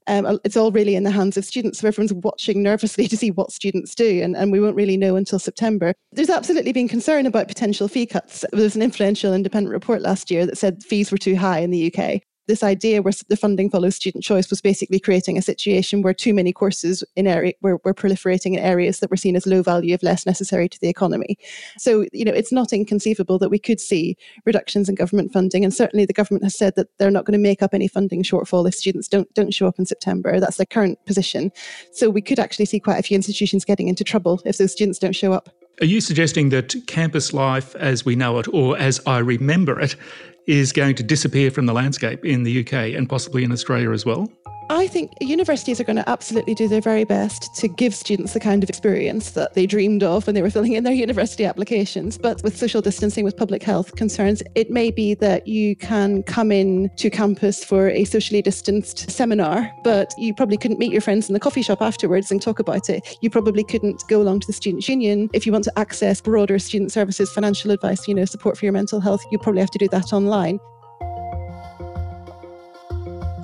Um, 0.07 0.39
it's 0.45 0.59
all 0.59 0.73
really 0.73 0.95
in 0.95 1.05
the 1.05 1.11
hands 1.11 1.39
of 1.39 1.47
students. 1.47 1.79
So 1.79 1.89
everyone's 1.89 2.13
watching 2.13 2.63
nervously 2.63 3.09
to 3.09 3.17
see 3.17 3.31
what 3.31 3.51
students 3.51 3.95
do, 3.95 4.21
and, 4.23 4.37
and 4.37 4.53
we 4.53 4.61
won't 4.61 4.77
really 4.77 4.99
know 4.99 5.17
until 5.17 5.39
September. 5.39 5.95
There's 6.13 6.29
absolutely 6.29 6.75
been 6.75 6.89
concern 6.89 7.25
about 7.25 7.49
potential 7.49 7.89
fee 7.89 8.05
cuts. 8.05 8.45
There 8.53 8.61
was 8.61 8.77
an 8.77 8.83
influential 8.83 9.33
independent 9.33 9.73
report 9.73 10.03
last 10.03 10.31
year 10.31 10.45
that 10.45 10.59
said 10.59 10.83
fees 10.83 11.11
were 11.11 11.17
too 11.17 11.35
high 11.35 11.61
in 11.61 11.71
the 11.71 11.91
UK 11.91 12.21
this 12.53 12.63
idea 12.63 13.01
where 13.01 13.15
the 13.29 13.37
funding 13.37 13.71
follows 13.71 13.97
student 13.97 14.23
choice 14.23 14.51
was 14.51 14.61
basically 14.61 15.01
creating 15.01 15.39
a 15.39 15.43
situation 15.43 16.03
where 16.03 16.13
too 16.13 16.35
many 16.35 16.53
courses 16.53 17.03
in 17.17 17.27
area 17.27 17.55
were, 17.63 17.81
were 17.83 17.95
proliferating 17.95 18.53
in 18.53 18.59
areas 18.59 19.01
that 19.01 19.11
were 19.11 19.17
seen 19.17 19.37
as 19.37 19.47
low 19.47 19.63
value 19.63 19.95
if 19.95 20.03
less 20.03 20.27
necessary 20.27 20.69
to 20.69 20.79
the 20.83 20.89
economy. 20.89 21.39
So, 21.79 22.05
you 22.13 22.27
know, 22.27 22.33
it's 22.33 22.53
not 22.53 22.71
inconceivable 22.71 23.39
that 23.39 23.49
we 23.49 23.59
could 23.59 23.81
see 23.81 24.19
reductions 24.45 24.91
in 24.91 24.97
government 24.97 25.33
funding. 25.33 25.65
And 25.65 25.73
certainly 25.73 26.05
the 26.05 26.13
government 26.13 26.45
has 26.45 26.55
said 26.55 26.75
that 26.77 26.89
they're 26.99 27.11
not 27.11 27.25
going 27.25 27.39
to 27.39 27.43
make 27.43 27.63
up 27.63 27.73
any 27.73 27.89
funding 27.89 28.23
shortfall 28.23 28.69
if 28.69 28.75
students 28.75 29.09
don't 29.09 29.33
don't 29.33 29.55
show 29.55 29.67
up 29.67 29.79
in 29.79 29.87
September. 29.87 30.39
That's 30.39 30.59
their 30.59 30.67
current 30.67 30.99
position. 31.07 31.53
So 31.93 32.11
we 32.11 32.21
could 32.21 32.39
actually 32.39 32.67
see 32.67 32.81
quite 32.81 32.99
a 32.99 33.03
few 33.03 33.15
institutions 33.15 33.65
getting 33.65 33.89
into 33.89 34.05
trouble 34.05 34.43
if 34.45 34.59
those 34.59 34.73
students 34.73 34.99
don't 34.99 35.17
show 35.17 35.33
up. 35.33 35.49
Are 35.81 35.87
you 35.87 36.01
suggesting 36.01 36.51
that 36.51 36.75
campus 36.87 37.33
life 37.33 37.75
as 37.77 38.05
we 38.05 38.15
know 38.15 38.39
it, 38.39 38.47
or 38.53 38.77
as 38.77 39.01
I 39.07 39.19
remember 39.19 39.81
it, 39.81 39.97
is 40.47 40.73
going 40.73 40.95
to 40.97 41.03
disappear 41.03 41.51
from 41.51 41.67
the 41.67 41.73
landscape 41.73 42.25
in 42.25 42.43
the 42.43 42.61
UK 42.61 42.95
and 42.97 43.09
possibly 43.09 43.45
in 43.45 43.53
Australia 43.53 43.91
as 43.91 44.05
well? 44.05 44.29
I 44.71 44.87
think 44.87 45.13
universities 45.21 45.81
are 45.81 45.85
going 45.85 45.97
to 45.97 46.09
absolutely 46.09 46.55
do 46.55 46.67
their 46.67 46.81
very 46.81 47.05
best 47.05 47.55
to 47.57 47.69
give 47.69 47.95
students 47.95 48.33
the 48.33 48.41
kind 48.41 48.63
of 48.63 48.71
experience 48.71 49.33
that 49.33 49.53
they 49.53 49.67
dreamed 49.67 50.03
of 50.03 50.27
when 50.27 50.35
they 50.35 50.41
were 50.41 50.49
filling 50.49 50.73
in 50.73 50.83
their 50.83 50.93
university 51.07 51.45
applications. 51.45 52.17
But 52.17 52.43
with 52.43 52.57
social 52.57 52.81
distancing, 52.81 53.23
with 53.23 53.37
public 53.37 53.63
health 53.63 53.97
concerns, 53.97 54.43
it 54.55 54.71
may 54.71 54.91
be 54.91 55.13
that 55.15 55.47
you 55.47 55.77
can 55.77 56.23
come 56.23 56.51
in 56.51 56.91
to 56.97 57.11
campus 57.11 57.63
for 57.63 57.91
a 57.91 58.05
socially 58.05 58.41
distanced 58.41 59.11
seminar, 59.11 59.71
but 59.85 60.15
you 60.17 60.35
probably 60.35 60.57
couldn't 60.57 60.79
meet 60.79 60.91
your 60.91 61.03
friends 61.03 61.29
in 61.29 61.35
the 61.35 61.41
coffee 61.41 61.63
shop 61.63 61.83
afterwards 61.83 62.31
and 62.31 62.41
talk 62.41 62.59
about 62.59 62.89
it. 62.89 63.19
You 63.21 63.29
probably 63.29 63.65
couldn't 63.65 64.03
go 64.09 64.23
along 64.23 64.41
to 64.41 64.47
the 64.47 64.53
Students' 64.55 64.89
Union. 64.89 65.29
If 65.35 65.45
you 65.45 65.53
want 65.53 65.65
to 65.65 65.79
access 65.79 66.23
broader 66.23 66.59
student 66.59 66.93
services, 66.93 67.31
financial 67.31 67.73
advice, 67.73 68.09
you 68.09 68.15
know, 68.15 68.25
support 68.25 68.57
for 68.57 68.65
your 68.65 68.73
mental 68.73 69.01
health, 69.01 69.23
you 69.31 69.39
probably 69.39 69.61
have 69.61 69.71
to 69.73 69.79
do 69.79 69.89
that 69.89 70.13
online. 70.33 70.59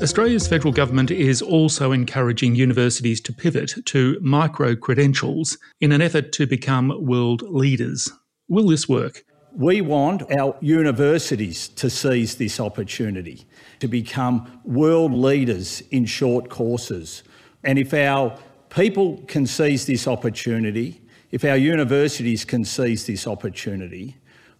Australia's 0.00 0.46
federal 0.46 0.72
government 0.72 1.10
is 1.10 1.42
also 1.42 1.92
encouraging 1.92 2.54
universities 2.54 3.20
to 3.20 3.32
pivot 3.32 3.74
to 3.84 4.16
micro 4.22 4.76
credentials 4.76 5.58
in 5.80 5.92
an 5.92 6.00
effort 6.00 6.32
to 6.32 6.46
become 6.46 6.94
world 7.04 7.42
leaders. 7.42 8.10
Will 8.48 8.68
this 8.68 8.88
work? 8.88 9.24
We 9.52 9.80
want 9.80 10.22
our 10.38 10.56
universities 10.60 11.68
to 11.68 11.90
seize 11.90 12.36
this 12.36 12.60
opportunity 12.60 13.44
to 13.80 13.88
become 13.88 14.60
world 14.64 15.12
leaders 15.12 15.82
in 15.90 16.06
short 16.06 16.48
courses. 16.48 17.24
And 17.64 17.78
if 17.78 17.92
our 17.92 18.38
people 18.68 19.24
can 19.26 19.46
seize 19.46 19.84
this 19.86 20.06
opportunity, 20.06 21.00
if 21.32 21.44
our 21.44 21.56
universities 21.56 22.44
can 22.44 22.64
seize 22.64 23.06
this 23.06 23.26
opportunity, 23.26 24.16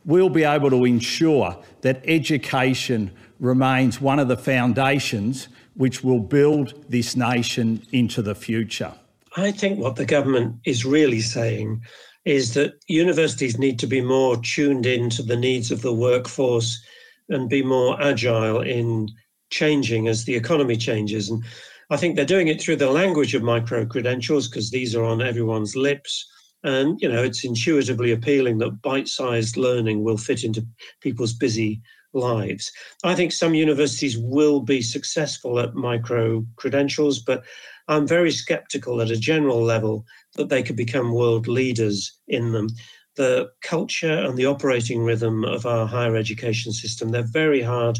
we'll 0.08 0.30
be 0.30 0.42
able 0.42 0.70
to 0.70 0.86
ensure 0.86 1.54
that 1.82 2.02
education 2.06 3.10
remains 3.38 4.00
one 4.00 4.18
of 4.18 4.26
the 4.26 4.36
foundations 4.36 5.48
which 5.74 6.02
will 6.02 6.18
build 6.18 6.72
this 6.88 7.14
nation 7.14 7.80
into 7.92 8.22
the 8.22 8.34
future. 8.34 8.92
I 9.36 9.52
think 9.52 9.78
what 9.78 9.96
the 9.96 10.06
government 10.06 10.56
is 10.64 10.84
really 10.84 11.20
saying 11.20 11.82
is 12.24 12.54
that 12.54 12.72
universities 12.88 13.58
need 13.58 13.78
to 13.78 13.86
be 13.86 14.00
more 14.00 14.38
tuned 14.38 14.86
in 14.86 15.10
to 15.10 15.22
the 15.22 15.36
needs 15.36 15.70
of 15.70 15.82
the 15.82 15.94
workforce 15.94 16.82
and 17.28 17.50
be 17.50 17.62
more 17.62 18.00
agile 18.02 18.62
in 18.62 19.10
changing 19.50 20.08
as 20.08 20.24
the 20.24 20.34
economy 20.34 20.76
changes. 20.76 21.28
And 21.28 21.44
I 21.90 21.98
think 21.98 22.16
they're 22.16 22.24
doing 22.24 22.48
it 22.48 22.62
through 22.62 22.76
the 22.76 22.90
language 22.90 23.34
of 23.34 23.42
micro 23.42 23.84
credentials 23.84 24.48
because 24.48 24.70
these 24.70 24.96
are 24.96 25.04
on 25.04 25.20
everyone's 25.20 25.76
lips. 25.76 26.26
And, 26.64 27.00
you 27.00 27.08
know, 27.08 27.22
it's 27.22 27.44
intuitively 27.44 28.10
appealing 28.10 28.58
that 28.58 28.82
bite 28.82 29.08
sized 29.08 29.56
learning 29.56 30.02
will 30.02 30.16
fit 30.16 30.44
into 30.44 30.66
people's 31.00 31.32
busy 31.32 31.80
lives. 32.12 32.72
I 33.04 33.14
think 33.14 33.32
some 33.32 33.54
universities 33.54 34.18
will 34.18 34.60
be 34.60 34.82
successful 34.82 35.60
at 35.60 35.74
micro 35.74 36.44
credentials, 36.56 37.18
but 37.20 37.44
I'm 37.86 38.06
very 38.06 38.32
skeptical 38.32 39.00
at 39.00 39.10
a 39.10 39.16
general 39.16 39.62
level 39.62 40.04
that 40.36 40.48
they 40.48 40.62
could 40.62 40.76
become 40.76 41.12
world 41.12 41.46
leaders 41.48 42.12
in 42.28 42.52
them. 42.52 42.68
The 43.16 43.50
culture 43.62 44.12
and 44.12 44.36
the 44.36 44.46
operating 44.46 45.02
rhythm 45.02 45.44
of 45.44 45.66
our 45.66 45.86
higher 45.86 46.16
education 46.16 46.72
system, 46.72 47.10
they're 47.10 47.22
very 47.22 47.62
hard 47.62 47.98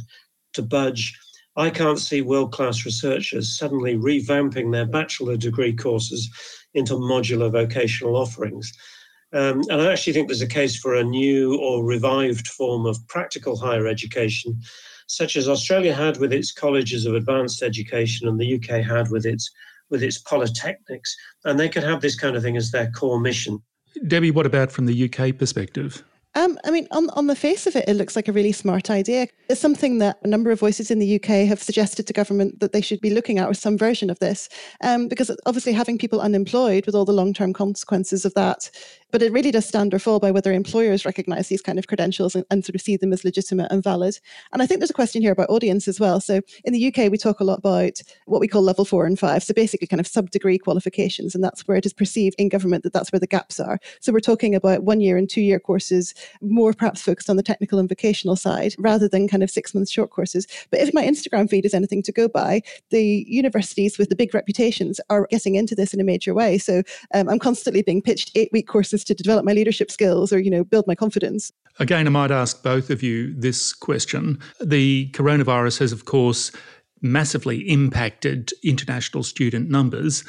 to 0.55 0.63
budge. 0.63 1.19
I 1.59 1.71
can't 1.71 1.99
see 1.99 2.23
world 2.23 2.53
class 2.53 2.85
researchers 2.85 3.59
suddenly 3.59 3.97
revamping 3.97 4.71
their 4.71 4.87
bachelor 4.87 5.37
degree 5.37 5.75
courses 5.75 6.31
into 6.73 6.95
modular 6.95 7.51
vocational 7.51 8.15
offerings. 8.17 8.73
Um, 9.33 9.63
and 9.69 9.83
I 9.83 9.93
actually 9.93 10.13
think 10.13 10.29
there's 10.29 10.41
a 10.41 10.47
case 10.47 10.79
for 10.79 10.95
a 10.95 11.03
new 11.03 11.59
or 11.59 11.85
revived 11.85 12.47
form 12.47 12.87
of 12.87 13.05
practical 13.09 13.57
higher 13.57 13.89
education, 13.89 14.61
such 15.09 15.35
as 15.35 15.49
Australia 15.49 15.93
had 15.93 16.19
with 16.19 16.33
its 16.33 16.53
colleges 16.53 17.05
of 17.05 17.17
advanced 17.17 17.61
education 17.61 18.29
and 18.29 18.39
the 18.39 18.55
UK 18.55 18.85
had 18.85 19.11
with 19.11 19.27
its 19.27 19.51
with 19.91 20.03
its 20.03 20.23
polytechnics, 20.23 21.17
and 21.45 21.59
they 21.59 21.69
could 21.69 21.83
have 21.83 22.03
this 22.03 22.15
kind 22.15 22.37
of 22.37 22.43
thing 22.43 22.59
as 22.59 22.71
their 22.71 22.91
core 22.91 23.19
mission. 23.19 23.63
Debbie, 24.07 24.31
what 24.31 24.45
about 24.45 24.71
from 24.71 24.85
the 24.85 25.11
UK 25.11 25.37
perspective? 25.37 26.05
Um, 26.39 26.57
I 26.65 26.71
mean, 26.71 26.87
on, 26.93 27.11
on 27.11 27.27
the 27.27 27.35
face 27.35 27.67
of 27.67 27.75
it, 27.75 27.89
it 27.89 27.95
looks 27.95 28.15
like 28.15 28.29
a 28.29 28.33
really 28.33 28.53
smart 28.53 28.91
idea. 28.91 29.27
It's 29.49 29.61
something 29.61 29.99
that 29.99 30.19
a 30.23 30.29
number 30.29 30.53
of 30.53 30.61
voices 30.61 30.89
in 30.89 31.01
the 31.01 31.17
UK 31.17 31.49
have 31.49 31.61
suggested 31.61 32.07
to 32.07 32.13
government 32.13 32.61
that 32.61 32.73
they 32.73 32.81
should 32.81 33.01
be 33.01 33.11
looking 33.11 33.41
at, 33.41 33.49
or 33.49 33.55
some 33.55 33.77
version 33.77 34.09
of 34.09 34.21
this, 34.21 34.49
um, 34.85 35.09
because 35.09 35.33
obviously 35.47 35.73
having 35.73 35.99
people 35.99 36.21
unemployed 36.21 36.87
with 36.87 36.95
all 36.95 37.05
the 37.05 37.13
long 37.13 37.35
term 37.35 37.53
consequences 37.53 38.25
of 38.25 38.35
that 38.35 38.71
but 39.11 39.23
it 39.23 39.33
really 39.33 39.51
does 39.51 39.67
stand 39.67 39.95
or 39.95 39.99
fall 39.99 40.19
by 40.19 40.31
whether 40.31 40.53
employers 40.53 41.05
recognize 41.05 41.49
these 41.49 41.63
kind 41.63 41.79
of 41.79 41.87
credentials 41.87 42.35
and, 42.35 42.45
and, 42.51 42.65
sort 42.65 42.75
of 42.75 42.81
see 42.81 42.97
them 42.97 43.13
as 43.13 43.25
legitimate 43.25 43.71
and 43.71 43.83
valid. 43.83 44.19
And 44.53 44.61
I 44.61 44.67
think 44.67 44.81
there's 44.81 44.91
a 44.91 44.95
question 44.95 45.23
here 45.23 45.33
about 45.33 45.49
audience 45.49 45.89
as 45.89 45.99
well. 45.99 46.21
So 46.21 46.41
in 46.65 46.73
the 46.73 46.89
UK, 46.89 47.11
we 47.11 47.17
talk 47.17 47.41
a 47.41 47.45
lot 47.45 47.61
about 47.61 48.01
what 48.27 48.41
we 48.41 48.49
call 48.49 48.63
level 48.63 48.85
four 48.85 49.07
and 49.07 49.19
five. 49.19 49.43
So 49.43 49.55
basically 49.55 49.87
kind 49.87 50.01
of 50.01 50.07
sub 50.07 50.31
degree 50.31 50.59
qualifications. 50.59 51.35
And 51.35 51.43
that's 51.43 51.67
where 51.67 51.77
it 51.77 51.87
is 51.87 51.93
perceived 51.93 52.37
in 52.39 52.49
government 52.49 52.83
that 52.83 52.93
that's 52.93 53.11
where 53.13 53.21
the 53.21 53.27
gaps 53.27 53.59
are. 53.61 53.79
So 54.01 54.13
we're 54.13 54.21
talking 54.21 54.55
about 54.55 54.83
one 54.83 55.01
year 55.01 55.17
and 55.17 55.31
two 55.31 55.41
year 55.41 55.59
courses, 55.59 56.15
more 56.43 56.75
perhaps 56.75 57.01
focused 57.01 57.31
on 57.31 57.37
the 57.37 57.43
technical 57.43 57.79
and 57.79 57.89
vocational 57.89 58.37
side 58.37 58.75
rather 58.79 59.09
than 59.09 59.29
kind 59.29 59.43
of 59.43 59.51
six 59.51 59.75
month 59.75 59.89
short 59.89 60.11
courses. 60.11 60.47
But 60.71 60.81
if 60.81 60.93
my 60.93 61.05
Instagram 61.05 61.49
feed 61.49 61.65
is 61.65 61.75
anything 61.75 62.03
to 62.03 62.13
go 62.13 62.29
by, 62.29 62.63
the 62.91 63.25
universities 63.29 63.97
with 63.99 64.11
the 64.11 64.17
big 64.17 64.35
reputations 64.35 65.01
are 65.09 65.27
getting 65.31 65.55
into 65.55 65.75
this 65.75 65.95
in 65.95 66.01
a 66.01 66.05
major 66.05 66.35
way. 66.35 66.59
So 66.59 66.83
um, 67.15 67.29
I'm 67.29 67.39
constantly 67.39 67.83
being 67.83 68.03
pitched 68.03 68.33
eight 68.35 68.51
week 68.53 68.67
courses 68.67 68.98
to 69.05 69.15
develop 69.15 69.45
my 69.45 69.53
leadership 69.53 69.91
skills 69.91 70.33
or, 70.33 70.39
you 70.39 70.51
know, 70.51 70.65
build 70.65 70.87
my 70.87 70.95
confidence. 70.95 71.53
Again, 71.79 72.07
I 72.07 72.11
might 72.11 72.31
ask 72.31 72.63
both 72.63 72.91
of 72.91 73.03
you 73.03 73.35
this 73.35 73.73
question. 73.73 74.39
The 74.61 75.11
coronavirus 75.13 75.81
has, 75.81 75.93
of 75.93 76.05
course, 76.05 76.51
massively 77.01 77.61
impacted 77.69 78.51
international 78.65 79.23
student 79.23 79.71
numbers. 79.71 80.25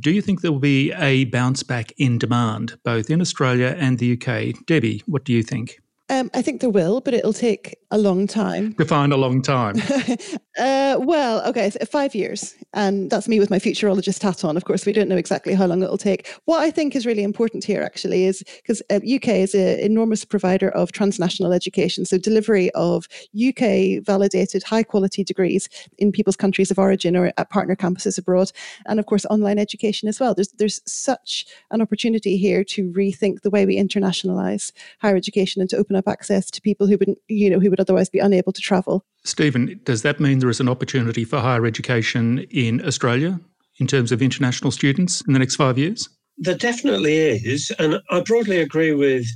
Do 0.00 0.10
you 0.10 0.20
think 0.20 0.40
there 0.40 0.52
will 0.52 0.58
be 0.58 0.92
a 0.92 1.24
bounce 1.24 1.62
back 1.62 1.92
in 1.98 2.18
demand, 2.18 2.78
both 2.84 3.10
in 3.10 3.20
Australia 3.20 3.74
and 3.78 3.98
the 3.98 4.12
UK? 4.12 4.66
Debbie, 4.66 5.02
what 5.06 5.24
do 5.24 5.32
you 5.32 5.42
think? 5.42 5.78
Um, 6.12 6.30
I 6.34 6.42
think 6.42 6.60
there 6.60 6.68
will, 6.68 7.00
but 7.00 7.14
it'll 7.14 7.32
take 7.32 7.78
a 7.90 7.96
long 7.96 8.26
time. 8.26 8.72
Define 8.72 9.12
a 9.12 9.16
long 9.16 9.40
time. 9.40 9.76
uh, 10.58 10.96
well, 11.00 11.42
okay, 11.48 11.70
so 11.70 11.78
five 11.86 12.14
years. 12.14 12.54
And 12.74 13.10
that's 13.10 13.28
me 13.28 13.40
with 13.40 13.48
my 13.48 13.58
futurologist 13.58 14.22
hat 14.22 14.44
on. 14.44 14.58
Of 14.58 14.66
course, 14.66 14.84
we 14.84 14.92
don't 14.92 15.08
know 15.08 15.16
exactly 15.16 15.54
how 15.54 15.64
long 15.64 15.82
it'll 15.82 15.96
take. 15.96 16.28
What 16.44 16.60
I 16.60 16.70
think 16.70 16.94
is 16.94 17.06
really 17.06 17.22
important 17.22 17.64
here, 17.64 17.82
actually, 17.82 18.26
is 18.26 18.44
because 18.62 18.82
uh, 18.90 18.96
UK 18.96 19.28
is 19.28 19.54
an 19.54 19.78
enormous 19.78 20.22
provider 20.26 20.68
of 20.70 20.92
transnational 20.92 21.54
education. 21.54 22.04
So, 22.04 22.18
delivery 22.18 22.70
of 22.72 23.08
UK 23.34 24.04
validated 24.04 24.64
high 24.64 24.82
quality 24.82 25.24
degrees 25.24 25.66
in 25.96 26.12
people's 26.12 26.36
countries 26.36 26.70
of 26.70 26.78
origin 26.78 27.16
or 27.16 27.32
at 27.38 27.48
partner 27.48 27.74
campuses 27.74 28.18
abroad. 28.18 28.52
And 28.84 29.00
of 29.00 29.06
course, 29.06 29.24
online 29.26 29.58
education 29.58 30.10
as 30.10 30.20
well. 30.20 30.34
There's, 30.34 30.52
there's 30.52 30.82
such 30.86 31.46
an 31.70 31.80
opportunity 31.80 32.36
here 32.36 32.64
to 32.64 32.92
rethink 32.92 33.40
the 33.40 33.50
way 33.50 33.64
we 33.64 33.78
internationalize 33.78 34.72
higher 35.00 35.16
education 35.16 35.62
and 35.62 35.70
to 35.70 35.78
open 35.78 35.96
up 35.96 36.01
access 36.08 36.50
to 36.50 36.60
people 36.60 36.86
who 36.86 36.96
would, 36.98 37.14
you 37.28 37.50
know, 37.50 37.60
who 37.60 37.70
would 37.70 37.80
otherwise 37.80 38.08
be 38.08 38.18
unable 38.18 38.52
to 38.52 38.60
travel. 38.60 39.04
Stephen, 39.24 39.80
does 39.84 40.02
that 40.02 40.20
mean 40.20 40.38
there 40.38 40.50
is 40.50 40.60
an 40.60 40.68
opportunity 40.68 41.24
for 41.24 41.38
higher 41.38 41.66
education 41.66 42.40
in 42.50 42.84
Australia 42.86 43.40
in 43.78 43.86
terms 43.86 44.12
of 44.12 44.20
international 44.22 44.70
students 44.70 45.22
in 45.26 45.32
the 45.32 45.38
next 45.38 45.56
five 45.56 45.78
years? 45.78 46.08
There 46.38 46.56
definitely 46.56 47.16
is, 47.16 47.72
and 47.78 48.00
I 48.10 48.20
broadly 48.20 48.60
agree 48.60 48.92
with 48.92 49.26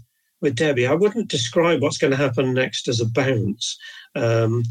with 0.41 0.57
Debbie. 0.57 0.87
I 0.87 0.95
wouldn't 0.95 1.29
describe 1.29 1.81
what's 1.81 1.99
going 1.99 2.11
to 2.11 2.17
happen 2.17 2.53
next 2.53 2.89
as 2.89 3.01
a 3.01 3.07
bounce. 3.07 3.79
Um, 4.15 4.63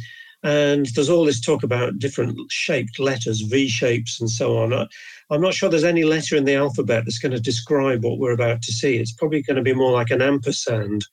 And 0.44 0.86
there's 0.94 1.10
all 1.10 1.26
this 1.26 1.42
talk 1.42 1.64
about 1.64 1.98
different 1.98 2.38
shaped 2.52 3.00
letters, 3.00 3.42
V 3.42 3.68
shapes, 3.68 4.22
and 4.22 4.30
so 4.30 4.58
on. 4.58 4.88
I'm 5.32 5.42
not 5.42 5.56
sure 5.56 5.70
there's 5.70 5.84
any 5.84 6.04
letter 6.04 6.36
in 6.36 6.46
the 6.46 6.54
alphabet 6.54 7.04
that's 7.04 7.18
going 7.18 7.32
to 7.32 7.40
describe 7.40 8.04
what 8.04 8.20
we're 8.20 8.32
about 8.32 8.62
to 8.62 8.72
see. 8.72 8.98
It's 8.98 9.12
probably 9.12 9.42
going 9.42 9.58
to 9.58 9.64
be 9.64 9.74
more 9.74 9.92
like 9.92 10.12
an 10.12 10.22
ampersand 10.22 11.04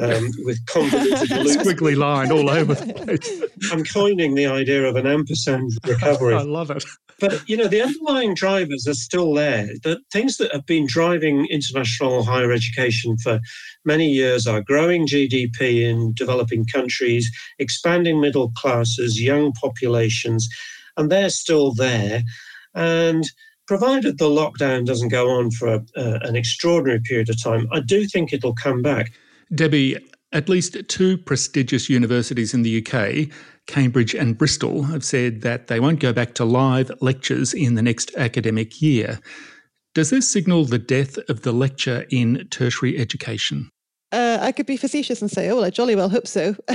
um, 0.00 0.30
with 0.38 0.64
convoluted 0.66 1.28
squiggly 1.28 1.96
line 1.96 2.30
all 2.30 2.50
over 2.50 2.74
the 2.74 2.92
place. 2.94 3.72
I'm 3.72 3.84
coining 3.84 4.34
the 4.34 4.46
idea 4.46 4.84
of 4.84 4.96
an 4.96 5.06
ampersand 5.06 5.72
recovery. 5.86 6.34
I 6.34 6.42
love 6.42 6.70
it. 6.70 6.84
But 7.18 7.48
you 7.48 7.56
know, 7.56 7.66
the 7.66 7.82
underlying 7.82 8.34
drivers 8.34 8.86
are 8.86 8.94
still 8.94 9.32
there. 9.32 9.68
The 9.82 10.00
things 10.12 10.36
that 10.36 10.52
have 10.52 10.66
been 10.66 10.86
driving 10.86 11.46
international 11.46 12.22
higher 12.24 12.52
education 12.52 13.16
for 13.18 13.40
many 13.84 14.08
years 14.08 14.46
are 14.46 14.60
growing 14.60 15.06
GDP 15.06 15.82
in 15.82 16.12
developing 16.12 16.66
countries, 16.66 17.30
expanding 17.58 18.20
middle 18.20 18.50
classes, 18.56 19.20
young 19.20 19.52
populations, 19.52 20.46
and 20.96 21.10
they're 21.10 21.30
still 21.30 21.72
there. 21.72 22.22
And 22.74 23.24
provided 23.66 24.18
the 24.18 24.28
lockdown 24.28 24.84
doesn't 24.84 25.08
go 25.08 25.30
on 25.30 25.50
for 25.50 25.68
a, 25.68 25.84
uh, 25.96 26.18
an 26.22 26.36
extraordinary 26.36 27.00
period 27.00 27.28
of 27.28 27.42
time, 27.42 27.66
I 27.72 27.80
do 27.80 28.06
think 28.06 28.32
it'll 28.32 28.54
come 28.54 28.82
back. 28.82 29.12
Debbie, 29.54 29.96
at 30.32 30.48
least 30.48 30.76
two 30.88 31.16
prestigious 31.18 31.88
universities 31.88 32.52
in 32.52 32.62
the 32.62 32.84
UK, 32.84 33.28
Cambridge 33.66 34.14
and 34.14 34.36
Bristol, 34.36 34.84
have 34.84 35.04
said 35.04 35.42
that 35.42 35.68
they 35.68 35.80
won't 35.80 36.00
go 36.00 36.12
back 36.12 36.34
to 36.34 36.44
live 36.44 36.90
lectures 37.00 37.54
in 37.54 37.74
the 37.74 37.82
next 37.82 38.12
academic 38.16 38.82
year. 38.82 39.20
Does 39.94 40.10
this 40.10 40.28
signal 40.28 40.64
the 40.64 40.78
death 40.78 41.16
of 41.28 41.42
the 41.42 41.52
lecture 41.52 42.04
in 42.10 42.46
tertiary 42.50 42.98
education? 42.98 43.70
Uh, 44.12 44.38
I 44.40 44.52
could 44.52 44.66
be 44.66 44.76
facetious 44.76 45.20
and 45.20 45.28
say, 45.28 45.50
"Oh, 45.50 45.62
I 45.64 45.70
jolly 45.70 45.96
well 45.96 46.08
hope 46.08 46.28
so," 46.28 46.54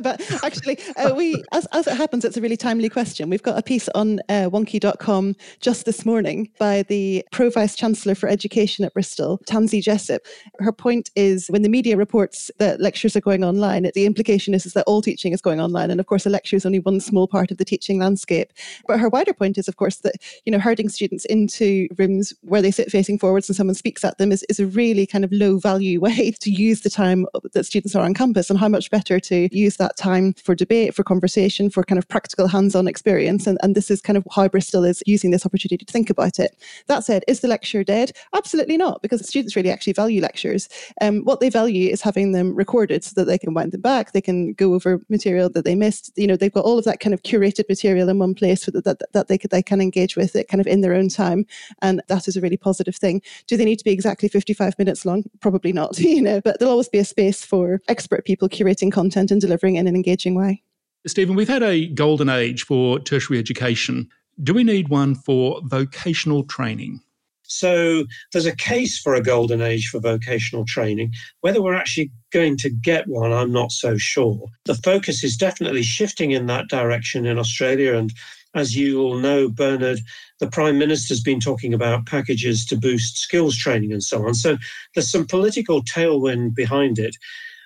but 0.00 0.22
actually, 0.44 0.78
uh, 0.96 1.12
we, 1.12 1.42
as, 1.52 1.66
as 1.72 1.88
it 1.88 1.96
happens, 1.96 2.24
it's 2.24 2.36
a 2.36 2.40
really 2.40 2.56
timely 2.56 2.88
question. 2.88 3.28
We've 3.28 3.42
got 3.42 3.58
a 3.58 3.62
piece 3.62 3.88
on 3.96 4.20
uh, 4.28 4.48
Wonkhe.com 4.48 5.34
just 5.60 5.86
this 5.86 6.06
morning 6.06 6.50
by 6.60 6.84
the 6.84 7.26
Pro 7.32 7.50
Vice 7.50 7.74
Chancellor 7.74 8.14
for 8.14 8.28
Education 8.28 8.84
at 8.84 8.94
Bristol, 8.94 9.40
Tansy 9.46 9.82
Jessop. 9.82 10.20
Her 10.60 10.70
point 10.70 11.10
is, 11.16 11.48
when 11.48 11.62
the 11.62 11.68
media 11.68 11.96
reports 11.96 12.48
that 12.58 12.80
lectures 12.80 13.16
are 13.16 13.20
going 13.20 13.42
online, 13.42 13.90
the 13.94 14.06
implication 14.06 14.54
is, 14.54 14.64
is 14.64 14.74
that 14.74 14.84
all 14.86 15.02
teaching 15.02 15.32
is 15.32 15.40
going 15.40 15.60
online, 15.60 15.90
and 15.90 15.98
of 15.98 16.06
course, 16.06 16.26
a 16.26 16.30
lecture 16.30 16.54
is 16.54 16.64
only 16.64 16.78
one 16.78 17.00
small 17.00 17.26
part 17.26 17.50
of 17.50 17.58
the 17.58 17.64
teaching 17.64 17.98
landscape. 17.98 18.52
But 18.86 19.00
her 19.00 19.08
wider 19.08 19.32
point 19.32 19.58
is, 19.58 19.66
of 19.66 19.76
course, 19.76 19.96
that 19.96 20.14
you 20.44 20.52
know, 20.52 20.60
herding 20.60 20.90
students 20.90 21.24
into 21.24 21.88
rooms 21.98 22.32
where 22.42 22.62
they 22.62 22.70
sit 22.70 22.88
facing 22.92 23.18
forwards 23.18 23.48
and 23.48 23.56
someone 23.56 23.74
speaks 23.74 24.04
at 24.04 24.18
them 24.18 24.30
is, 24.30 24.44
is 24.48 24.60
a 24.60 24.66
really 24.66 25.06
kind 25.06 25.24
of 25.24 25.32
low 25.32 25.58
value 25.58 26.00
way 26.08 26.30
to 26.30 26.52
use 26.52 26.67
use 26.68 26.82
the 26.82 26.90
time 26.90 27.26
that 27.52 27.64
students 27.64 27.94
are 27.94 28.04
on 28.04 28.14
campus 28.14 28.50
and 28.50 28.58
how 28.58 28.68
much 28.68 28.90
better 28.90 29.18
to 29.20 29.48
use 29.56 29.76
that 29.76 29.96
time 29.96 30.34
for 30.34 30.54
debate, 30.54 30.94
for 30.94 31.02
conversation, 31.02 31.70
for 31.70 31.82
kind 31.82 31.98
of 31.98 32.08
practical 32.08 32.48
hands 32.48 32.74
on 32.74 32.86
experience. 32.86 33.46
And, 33.46 33.58
and 33.62 33.74
this 33.74 33.90
is 33.90 34.00
kind 34.00 34.16
of 34.16 34.26
how 34.30 34.48
Bristol 34.48 34.84
is 34.84 35.02
using 35.06 35.30
this 35.30 35.46
opportunity 35.46 35.84
to 35.84 35.92
think 35.92 36.10
about 36.10 36.38
it. 36.38 36.56
That 36.86 37.04
said, 37.04 37.24
is 37.26 37.40
the 37.40 37.48
lecture 37.48 37.82
dead? 37.84 38.12
Absolutely 38.34 38.76
not, 38.76 39.02
because 39.02 39.26
students 39.26 39.56
really 39.56 39.70
actually 39.70 39.92
value 39.92 40.20
lectures. 40.20 40.68
Um, 41.00 41.22
what 41.24 41.40
they 41.40 41.50
value 41.50 41.90
is 41.90 42.02
having 42.02 42.32
them 42.32 42.54
recorded 42.54 43.04
so 43.04 43.12
that 43.16 43.24
they 43.24 43.38
can 43.38 43.54
wind 43.54 43.72
them 43.72 43.80
back, 43.80 44.12
they 44.12 44.20
can 44.20 44.52
go 44.52 44.74
over 44.74 45.00
material 45.08 45.48
that 45.50 45.64
they 45.64 45.74
missed. 45.74 46.12
You 46.16 46.26
know, 46.26 46.36
they've 46.36 46.52
got 46.52 46.64
all 46.64 46.78
of 46.78 46.84
that 46.84 47.00
kind 47.00 47.14
of 47.14 47.22
curated 47.22 47.68
material 47.68 48.08
in 48.08 48.18
one 48.18 48.34
place 48.34 48.66
that, 48.66 48.84
that, 48.84 49.00
that 49.12 49.28
they, 49.28 49.38
could, 49.38 49.50
they 49.50 49.62
can 49.62 49.80
engage 49.80 50.16
with 50.16 50.36
it 50.36 50.48
kind 50.48 50.60
of 50.60 50.66
in 50.66 50.80
their 50.80 50.94
own 50.94 51.08
time. 51.08 51.46
And 51.82 52.02
that 52.08 52.28
is 52.28 52.36
a 52.36 52.40
really 52.40 52.56
positive 52.56 52.96
thing. 52.96 53.22
Do 53.46 53.56
they 53.56 53.64
need 53.64 53.78
to 53.78 53.84
be 53.84 53.92
exactly 53.92 54.28
55 54.28 54.78
minutes 54.78 55.04
long? 55.04 55.24
Probably 55.40 55.72
not, 55.72 55.98
you 55.98 56.22
know, 56.22 56.40
but 56.40 56.57
there'll 56.58 56.72
always 56.72 56.88
be 56.88 56.98
a 56.98 57.04
space 57.04 57.44
for 57.44 57.80
expert 57.88 58.24
people 58.24 58.48
curating 58.48 58.92
content 58.92 59.30
and 59.30 59.40
delivering 59.40 59.76
in 59.76 59.86
an 59.86 59.94
engaging 59.94 60.34
way. 60.34 60.62
Stephen, 61.06 61.36
we've 61.36 61.48
had 61.48 61.62
a 61.62 61.86
golden 61.88 62.28
age 62.28 62.64
for 62.64 62.98
tertiary 62.98 63.38
education. 63.38 64.08
Do 64.42 64.52
we 64.54 64.64
need 64.64 64.88
one 64.88 65.14
for 65.14 65.60
vocational 65.64 66.44
training? 66.44 67.00
So 67.44 68.04
there's 68.32 68.46
a 68.46 68.54
case 68.54 68.98
for 68.98 69.14
a 69.14 69.22
golden 69.22 69.62
age 69.62 69.88
for 69.88 70.00
vocational 70.00 70.66
training. 70.66 71.14
Whether 71.40 71.62
we're 71.62 71.74
actually 71.74 72.12
going 72.30 72.58
to 72.58 72.68
get 72.68 73.06
one, 73.06 73.32
I'm 73.32 73.52
not 73.52 73.72
so 73.72 73.96
sure. 73.96 74.48
The 74.66 74.74
focus 74.74 75.24
is 75.24 75.36
definitely 75.36 75.82
shifting 75.82 76.32
in 76.32 76.46
that 76.46 76.68
direction 76.68 77.24
in 77.24 77.38
Australia 77.38 77.94
and 77.94 78.12
as 78.54 78.74
you 78.76 79.00
all 79.00 79.16
know, 79.18 79.48
Bernard, 79.48 80.00
the 80.40 80.48
Prime 80.48 80.78
Minister's 80.78 81.20
been 81.20 81.40
talking 81.40 81.74
about 81.74 82.06
packages 82.06 82.64
to 82.66 82.76
boost 82.76 83.18
skills 83.18 83.56
training 83.56 83.92
and 83.92 84.02
so 84.02 84.26
on. 84.26 84.34
So 84.34 84.56
there's 84.94 85.10
some 85.10 85.26
political 85.26 85.82
tailwind 85.82 86.54
behind 86.54 86.98
it. 86.98 87.16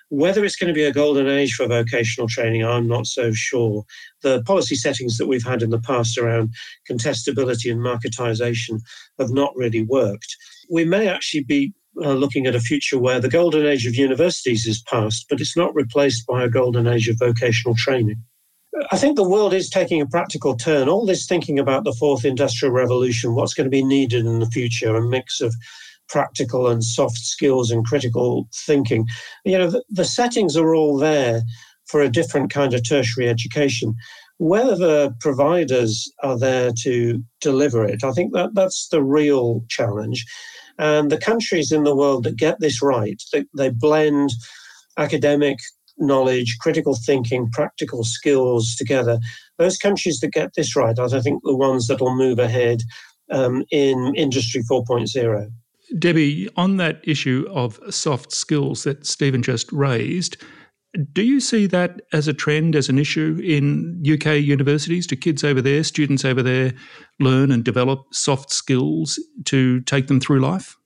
Whether 0.09 0.45
it's 0.45 0.55
going 0.55 0.67
to 0.67 0.75
be 0.75 0.83
a 0.83 0.93
golden 0.93 1.27
age 1.27 1.53
for 1.53 1.65
vocational 1.65 2.27
training, 2.27 2.63
I'm 2.63 2.87
not 2.87 3.07
so 3.07 3.31
sure. 3.31 3.83
The 4.21 4.43
policy 4.43 4.75
settings 4.75 5.17
that 5.17 5.27
we've 5.27 5.45
had 5.45 5.63
in 5.63 5.71
the 5.71 5.79
past 5.79 6.17
around 6.17 6.53
contestability 6.89 7.71
and 7.71 7.81
marketisation 7.81 8.79
have 9.17 9.31
not 9.31 9.55
really 9.55 9.83
worked. 9.83 10.35
We 10.69 10.85
may 10.85 11.07
actually 11.07 11.45
be 11.45 11.73
uh, 12.01 12.13
looking 12.13 12.45
at 12.45 12.55
a 12.55 12.59
future 12.59 12.99
where 12.99 13.19
the 13.19 13.29
golden 13.29 13.65
age 13.65 13.87
of 13.87 13.95
universities 13.95 14.65
is 14.65 14.83
past, 14.83 15.25
but 15.29 15.39
it's 15.39 15.57
not 15.57 15.73
replaced 15.73 16.27
by 16.27 16.43
a 16.43 16.49
golden 16.49 16.87
age 16.87 17.07
of 17.07 17.17
vocational 17.17 17.75
training. 17.75 18.23
I 18.91 18.97
think 18.97 19.15
the 19.15 19.27
world 19.27 19.53
is 19.53 19.69
taking 19.69 20.01
a 20.01 20.07
practical 20.07 20.55
turn. 20.55 20.89
All 20.89 21.05
this 21.05 21.25
thinking 21.27 21.59
about 21.59 21.83
the 21.83 21.93
fourth 21.93 22.25
industrial 22.25 22.73
revolution, 22.73 23.35
what's 23.35 23.53
going 23.53 23.65
to 23.65 23.71
be 23.71 23.83
needed 23.83 24.25
in 24.25 24.39
the 24.39 24.47
future, 24.47 24.95
a 24.95 25.07
mix 25.07 25.41
of 25.41 25.53
practical 26.09 26.67
and 26.67 26.83
soft 26.83 27.19
skills 27.19 27.71
and 27.71 27.85
critical 27.85 28.47
thinking. 28.53 29.05
You 29.45 29.57
know, 29.57 29.69
the, 29.69 29.83
the 29.89 30.05
settings 30.05 30.57
are 30.57 30.73
all 30.75 30.97
there 30.97 31.41
for 31.85 32.01
a 32.01 32.09
different 32.09 32.51
kind 32.51 32.73
of 32.73 32.87
tertiary 32.87 33.29
education. 33.29 33.95
Whether 34.37 34.75
the 34.75 35.15
providers 35.19 36.11
are 36.23 36.37
there 36.37 36.71
to 36.81 37.23
deliver 37.41 37.85
it, 37.85 38.03
I 38.03 38.11
think 38.11 38.33
that 38.33 38.55
that's 38.55 38.87
the 38.89 39.03
real 39.03 39.63
challenge. 39.69 40.25
And 40.79 41.11
the 41.11 41.17
countries 41.17 41.71
in 41.71 41.83
the 41.83 41.95
world 41.95 42.23
that 42.23 42.37
get 42.37 42.59
this 42.59 42.81
right, 42.81 43.21
they, 43.31 43.45
they 43.55 43.69
blend 43.69 44.31
academic 44.97 45.59
knowledge, 45.97 46.57
critical 46.59 46.95
thinking, 46.95 47.49
practical 47.51 48.03
skills 48.03 48.75
together. 48.75 49.19
Those 49.57 49.77
countries 49.77 50.19
that 50.19 50.33
get 50.33 50.51
this 50.55 50.75
right 50.75 50.97
are, 50.97 51.13
I 51.13 51.21
think, 51.21 51.43
the 51.43 51.55
ones 51.55 51.87
that 51.87 52.01
will 52.01 52.15
move 52.15 52.39
ahead 52.39 52.81
um, 53.31 53.63
in 53.71 54.13
Industry 54.15 54.61
4.0. 54.69 55.51
Debbie, 55.99 56.49
on 56.55 56.77
that 56.77 57.01
issue 57.03 57.45
of 57.51 57.79
soft 57.89 58.31
skills 58.31 58.83
that 58.83 59.05
Stephen 59.05 59.43
just 59.43 59.71
raised, 59.71 60.37
do 61.11 61.23
you 61.23 61.39
see 61.39 61.65
that 61.67 62.01
as 62.11 62.27
a 62.27 62.33
trend, 62.33 62.75
as 62.75 62.87
an 62.87 62.99
issue 62.99 63.41
in 63.43 64.03
UK 64.07 64.37
universities? 64.37 65.07
Do 65.07 65.15
kids 65.15 65.43
over 65.43 65.61
there, 65.61 65.83
students 65.83 66.23
over 66.23 66.43
there, 66.43 66.73
learn 67.19 67.51
and 67.51 67.63
develop 67.63 68.13
soft 68.13 68.51
skills 68.51 69.19
to 69.45 69.81
take 69.81 70.07
them 70.07 70.19
through 70.19 70.39
life? 70.39 70.77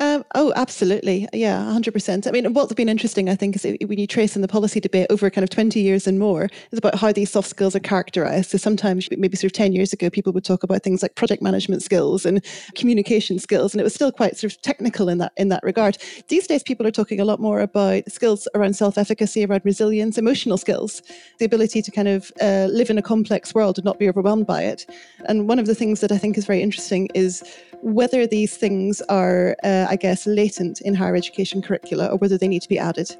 Um, 0.00 0.24
oh, 0.36 0.52
absolutely. 0.54 1.26
Yeah, 1.32 1.58
100%. 1.58 2.28
I 2.28 2.30
mean, 2.30 2.52
what's 2.52 2.72
been 2.72 2.88
interesting, 2.88 3.28
I 3.28 3.34
think, 3.34 3.56
is 3.56 3.64
when 3.64 3.98
you 3.98 4.06
trace 4.06 4.36
in 4.36 4.42
the 4.42 4.48
policy 4.48 4.78
debate 4.78 5.08
over 5.10 5.28
kind 5.28 5.42
of 5.42 5.50
20 5.50 5.80
years 5.80 6.06
and 6.06 6.20
more, 6.20 6.48
is 6.70 6.78
about 6.78 6.94
how 6.94 7.10
these 7.10 7.30
soft 7.30 7.48
skills 7.48 7.74
are 7.74 7.80
characterized. 7.80 8.50
So 8.50 8.58
sometimes, 8.58 9.08
maybe 9.10 9.36
sort 9.36 9.50
of 9.50 9.54
10 9.54 9.72
years 9.72 9.92
ago, 9.92 10.08
people 10.08 10.32
would 10.34 10.44
talk 10.44 10.62
about 10.62 10.84
things 10.84 11.02
like 11.02 11.16
project 11.16 11.42
management 11.42 11.82
skills 11.82 12.24
and 12.24 12.44
communication 12.76 13.40
skills, 13.40 13.74
and 13.74 13.80
it 13.80 13.84
was 13.84 13.94
still 13.94 14.12
quite 14.12 14.36
sort 14.36 14.52
of 14.52 14.62
technical 14.62 15.08
in 15.08 15.18
that, 15.18 15.32
in 15.36 15.48
that 15.48 15.64
regard. 15.64 15.98
These 16.28 16.46
days, 16.46 16.62
people 16.62 16.86
are 16.86 16.92
talking 16.92 17.18
a 17.18 17.24
lot 17.24 17.40
more 17.40 17.60
about 17.60 18.08
skills 18.08 18.46
around 18.54 18.74
self 18.76 18.98
efficacy, 18.98 19.44
around 19.44 19.62
resilience, 19.64 20.16
emotional 20.16 20.58
skills, 20.58 21.02
the 21.40 21.44
ability 21.44 21.82
to 21.82 21.90
kind 21.90 22.06
of 22.06 22.30
uh, 22.40 22.68
live 22.70 22.88
in 22.88 22.98
a 22.98 23.02
complex 23.02 23.52
world 23.52 23.78
and 23.78 23.84
not 23.84 23.98
be 23.98 24.08
overwhelmed 24.08 24.46
by 24.46 24.62
it. 24.62 24.86
And 25.24 25.48
one 25.48 25.58
of 25.58 25.66
the 25.66 25.74
things 25.74 26.00
that 26.00 26.12
I 26.12 26.18
think 26.18 26.38
is 26.38 26.46
very 26.46 26.62
interesting 26.62 27.08
is 27.16 27.42
whether 27.82 28.26
these 28.26 28.56
things 28.56 29.00
are, 29.08 29.56
uh, 29.64 29.86
I 29.88 29.96
guess, 29.96 30.26
latent 30.26 30.80
in 30.80 30.94
higher 30.94 31.16
education 31.16 31.62
curricula 31.62 32.08
or 32.08 32.16
whether 32.16 32.38
they 32.38 32.48
need 32.48 32.62
to 32.62 32.68
be 32.68 32.78
added. 32.78 33.14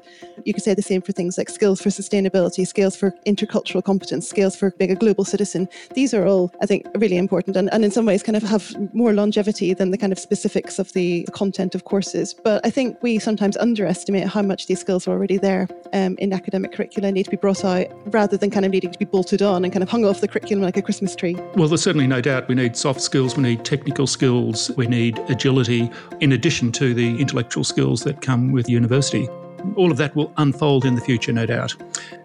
You 0.45 0.53
could 0.53 0.63
say 0.63 0.73
the 0.73 0.81
same 0.81 1.01
for 1.01 1.11
things 1.11 1.37
like 1.37 1.49
skills 1.49 1.81
for 1.81 1.89
sustainability, 1.89 2.67
skills 2.67 2.95
for 2.95 3.11
intercultural 3.25 3.83
competence, 3.83 4.27
skills 4.27 4.55
for 4.55 4.71
being 4.71 4.91
a 4.91 4.95
global 4.95 5.25
citizen. 5.25 5.67
These 5.93 6.13
are 6.13 6.25
all, 6.25 6.53
I 6.61 6.65
think, 6.65 6.87
really 6.95 7.17
important 7.17 7.55
and, 7.55 7.71
and 7.73 7.85
in 7.85 7.91
some 7.91 8.05
ways 8.05 8.23
kind 8.23 8.35
of 8.35 8.43
have 8.43 8.75
more 8.93 9.13
longevity 9.13 9.73
than 9.73 9.91
the 9.91 9.97
kind 9.97 10.11
of 10.11 10.19
specifics 10.19 10.79
of 10.79 10.91
the 10.93 11.23
content 11.31 11.75
of 11.75 11.85
courses. 11.85 12.33
But 12.33 12.65
I 12.65 12.69
think 12.69 13.01
we 13.01 13.19
sometimes 13.19 13.57
underestimate 13.57 14.27
how 14.27 14.41
much 14.41 14.67
these 14.67 14.79
skills 14.79 15.07
are 15.07 15.11
already 15.11 15.37
there 15.37 15.67
um, 15.93 16.15
in 16.19 16.33
academic 16.33 16.73
curricula 16.73 17.11
need 17.11 17.23
to 17.23 17.31
be 17.31 17.37
brought 17.37 17.63
out 17.63 17.87
rather 18.13 18.37
than 18.37 18.51
kind 18.51 18.65
of 18.65 18.71
needing 18.71 18.91
to 18.91 18.99
be 18.99 19.05
bolted 19.05 19.41
on 19.41 19.63
and 19.63 19.73
kind 19.73 19.83
of 19.83 19.89
hung 19.89 20.05
off 20.05 20.21
the 20.21 20.27
curriculum 20.27 20.63
like 20.63 20.77
a 20.77 20.81
Christmas 20.81 21.15
tree. 21.15 21.35
Well, 21.55 21.67
there's 21.67 21.81
certainly 21.81 22.07
no 22.07 22.21
doubt 22.21 22.47
we 22.47 22.55
need 22.55 22.75
soft 22.75 23.01
skills, 23.01 23.35
we 23.35 23.43
need 23.43 23.65
technical 23.65 24.07
skills 24.07 24.48
skills, 24.53 24.77
we 24.77 24.87
need 24.87 25.17
agility, 25.29 25.89
in 26.19 26.33
addition 26.33 26.71
to 26.73 26.93
the 26.93 27.19
intellectual 27.19 27.63
skills 27.63 28.03
that 28.03 28.21
come 28.21 28.51
with 28.51 28.69
university. 28.69 29.27
All 29.75 29.91
of 29.91 29.97
that 29.97 30.15
will 30.15 30.31
unfold 30.37 30.85
in 30.85 30.95
the 30.95 31.01
future, 31.01 31.33
no 31.33 31.45
doubt. 31.45 31.75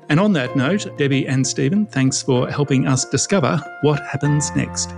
And 0.08 0.20
on 0.20 0.32
that 0.34 0.56
note, 0.56 0.87
Debbie 0.98 1.26
and 1.26 1.46
Stephen, 1.46 1.87
thanks 1.87 2.22
for 2.22 2.48
helping 2.48 2.87
us 2.87 3.04
discover 3.04 3.60
what 3.82 4.00
happens 4.00 4.54
next. 4.54 4.90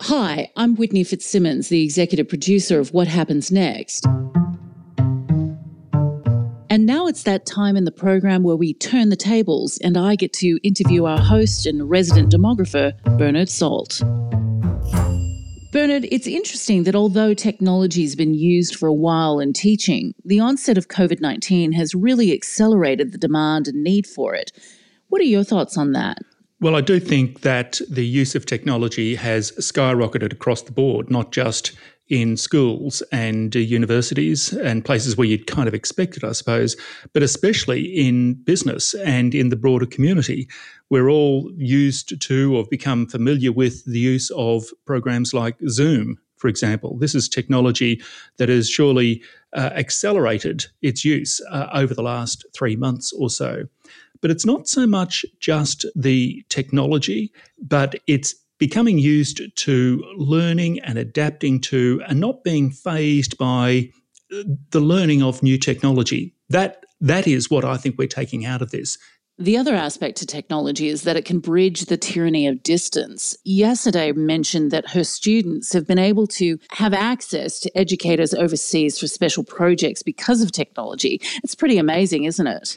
Hi, 0.00 0.50
I'm 0.56 0.74
Whitney 0.76 1.04
Fitzsimmons, 1.04 1.68
the 1.68 1.84
executive 1.84 2.28
producer 2.28 2.80
of 2.80 2.92
What 2.92 3.06
Happens 3.06 3.52
Next. 3.52 4.06
It's 7.08 7.22
that 7.22 7.46
time 7.46 7.78
in 7.78 7.84
the 7.84 7.90
program 7.90 8.42
where 8.42 8.54
we 8.54 8.74
turn 8.74 9.08
the 9.08 9.16
tables 9.16 9.78
and 9.78 9.96
I 9.96 10.14
get 10.14 10.34
to 10.34 10.58
interview 10.62 11.06
our 11.06 11.18
host 11.18 11.64
and 11.64 11.88
resident 11.88 12.30
demographer, 12.30 12.92
Bernard 13.16 13.48
Salt. 13.48 14.02
Bernard, 15.72 16.06
it's 16.12 16.26
interesting 16.26 16.84
that 16.84 16.94
although 16.94 17.32
technology 17.32 18.02
has 18.02 18.14
been 18.14 18.34
used 18.34 18.76
for 18.76 18.86
a 18.86 18.92
while 18.92 19.40
in 19.40 19.54
teaching, 19.54 20.12
the 20.22 20.38
onset 20.38 20.76
of 20.76 20.88
COVID 20.88 21.18
19 21.18 21.72
has 21.72 21.94
really 21.94 22.30
accelerated 22.30 23.12
the 23.12 23.18
demand 23.18 23.68
and 23.68 23.82
need 23.82 24.06
for 24.06 24.34
it. 24.34 24.52
What 25.08 25.22
are 25.22 25.24
your 25.24 25.44
thoughts 25.44 25.78
on 25.78 25.92
that? 25.92 26.18
Well, 26.60 26.76
I 26.76 26.82
do 26.82 27.00
think 27.00 27.40
that 27.40 27.80
the 27.88 28.04
use 28.04 28.34
of 28.34 28.44
technology 28.44 29.14
has 29.14 29.52
skyrocketed 29.52 30.34
across 30.34 30.60
the 30.60 30.72
board, 30.72 31.10
not 31.10 31.32
just 31.32 31.72
in 32.08 32.36
schools 32.36 33.02
and 33.12 33.54
uh, 33.54 33.58
universities 33.58 34.52
and 34.52 34.84
places 34.84 35.16
where 35.16 35.26
you'd 35.26 35.46
kind 35.46 35.68
of 35.68 35.74
expect 35.74 36.16
it, 36.16 36.24
I 36.24 36.32
suppose, 36.32 36.76
but 37.12 37.22
especially 37.22 37.84
in 37.84 38.34
business 38.34 38.94
and 38.94 39.34
in 39.34 39.50
the 39.50 39.56
broader 39.56 39.86
community. 39.86 40.48
We're 40.90 41.10
all 41.10 41.50
used 41.56 42.20
to 42.20 42.54
or 42.54 42.62
have 42.62 42.70
become 42.70 43.06
familiar 43.06 43.52
with 43.52 43.84
the 43.84 43.98
use 43.98 44.30
of 44.30 44.64
programs 44.86 45.34
like 45.34 45.56
Zoom, 45.68 46.18
for 46.36 46.48
example. 46.48 46.96
This 46.98 47.14
is 47.14 47.28
technology 47.28 48.00
that 48.38 48.48
has 48.48 48.70
surely 48.70 49.22
uh, 49.52 49.70
accelerated 49.74 50.66
its 50.82 51.04
use 51.04 51.40
uh, 51.50 51.68
over 51.74 51.94
the 51.94 52.02
last 52.02 52.44
three 52.54 52.76
months 52.76 53.12
or 53.12 53.28
so. 53.28 53.64
But 54.20 54.30
it's 54.30 54.46
not 54.46 54.66
so 54.66 54.86
much 54.86 55.24
just 55.40 55.86
the 55.94 56.44
technology, 56.48 57.32
but 57.60 57.96
it's 58.06 58.34
becoming 58.58 58.98
used 58.98 59.40
to 59.56 60.04
learning 60.16 60.80
and 60.80 60.98
adapting 60.98 61.60
to 61.60 62.02
and 62.08 62.20
not 62.20 62.44
being 62.44 62.70
phased 62.70 63.38
by 63.38 63.90
uh, 64.32 64.42
the 64.70 64.80
learning 64.80 65.22
of 65.22 65.42
new 65.42 65.58
technology. 65.58 66.34
That 66.48 66.84
that 67.00 67.26
is 67.26 67.50
what 67.50 67.64
I 67.64 67.76
think 67.76 67.96
we're 67.96 68.08
taking 68.08 68.44
out 68.44 68.62
of 68.62 68.70
this. 68.70 68.98
The 69.40 69.56
other 69.56 69.76
aspect 69.76 70.16
to 70.18 70.26
technology 70.26 70.88
is 70.88 71.02
that 71.02 71.16
it 71.16 71.24
can 71.24 71.38
bridge 71.38 71.82
the 71.82 71.96
tyranny 71.96 72.48
of 72.48 72.60
distance. 72.64 73.36
Yasodai 73.46 74.16
mentioned 74.16 74.72
that 74.72 74.90
her 74.90 75.04
students 75.04 75.72
have 75.72 75.86
been 75.86 75.98
able 75.98 76.26
to 76.26 76.58
have 76.72 76.92
access 76.92 77.60
to 77.60 77.78
educators 77.78 78.34
overseas 78.34 78.98
for 78.98 79.06
special 79.06 79.44
projects 79.44 80.02
because 80.02 80.42
of 80.42 80.50
technology. 80.50 81.20
It's 81.44 81.54
pretty 81.54 81.78
amazing, 81.78 82.24
isn't 82.24 82.48
it? 82.48 82.76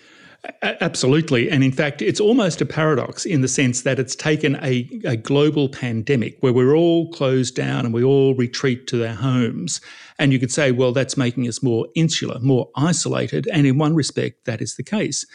Absolutely. 0.63 1.51
And 1.51 1.63
in 1.63 1.71
fact, 1.71 2.01
it's 2.01 2.19
almost 2.19 2.61
a 2.61 2.65
paradox 2.65 3.25
in 3.25 3.41
the 3.41 3.47
sense 3.47 3.83
that 3.83 3.99
it's 3.99 4.15
taken 4.15 4.55
a, 4.63 4.89
a, 5.05 5.15
global 5.15 5.69
pandemic 5.69 6.37
where 6.39 6.51
we're 6.51 6.75
all 6.75 7.11
closed 7.11 7.55
down 7.55 7.85
and 7.85 7.93
we 7.93 8.03
all 8.03 8.33
retreat 8.33 8.87
to 8.87 8.97
their 8.97 9.13
homes. 9.13 9.81
And 10.17 10.33
you 10.33 10.39
could 10.39 10.51
say, 10.51 10.71
well, 10.71 10.93
that's 10.93 11.15
making 11.15 11.47
us 11.47 11.61
more 11.61 11.87
insular, 11.93 12.39
more 12.39 12.69
isolated. 12.75 13.47
And 13.53 13.67
in 13.67 13.77
one 13.77 13.93
respect, 13.93 14.45
that 14.45 14.61
is 14.61 14.77
the 14.77 14.83
case. 14.83 15.27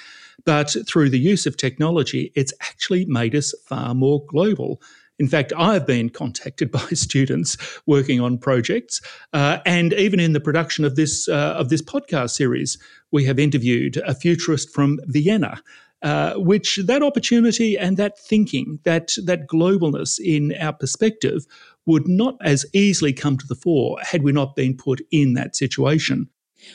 But 0.44 0.74
through 0.88 1.10
the 1.10 1.20
use 1.20 1.46
of 1.46 1.56
technology, 1.56 2.32
it's 2.34 2.52
actually 2.60 3.04
made 3.06 3.36
us 3.36 3.54
far 3.64 3.94
more 3.94 4.24
global. 4.26 4.80
In 5.18 5.28
fact, 5.28 5.52
I've 5.56 5.86
been 5.86 6.10
contacted 6.10 6.70
by 6.78 6.88
students 6.92 7.56
working 7.86 8.20
on 8.20 8.38
projects, 8.38 9.00
uh, 9.32 9.58
and 9.66 9.92
even 9.94 10.20
in 10.20 10.32
the 10.32 10.40
production 10.40 10.84
of 10.84 10.96
this 10.96 11.28
uh, 11.28 11.54
of 11.56 11.68
this 11.68 11.82
podcast 11.82 12.30
series, 12.30 12.78
we 13.12 13.24
have 13.24 13.38
interviewed 13.38 13.96
a 13.98 14.14
futurist 14.14 14.72
from 14.72 14.98
Vienna. 15.06 15.62
Uh, 16.02 16.34
which 16.34 16.78
that 16.84 17.02
opportunity 17.02 17.76
and 17.76 17.96
that 17.96 18.18
thinking, 18.18 18.78
that 18.84 19.14
that 19.24 19.46
globalness 19.46 20.20
in 20.22 20.54
our 20.60 20.72
perspective, 20.72 21.46
would 21.86 22.06
not 22.06 22.36
as 22.42 22.66
easily 22.74 23.14
come 23.14 23.38
to 23.38 23.46
the 23.46 23.54
fore 23.54 23.96
had 24.02 24.22
we 24.22 24.30
not 24.30 24.54
been 24.54 24.76
put 24.76 25.00
in 25.10 25.32
that 25.32 25.56
situation. 25.56 26.28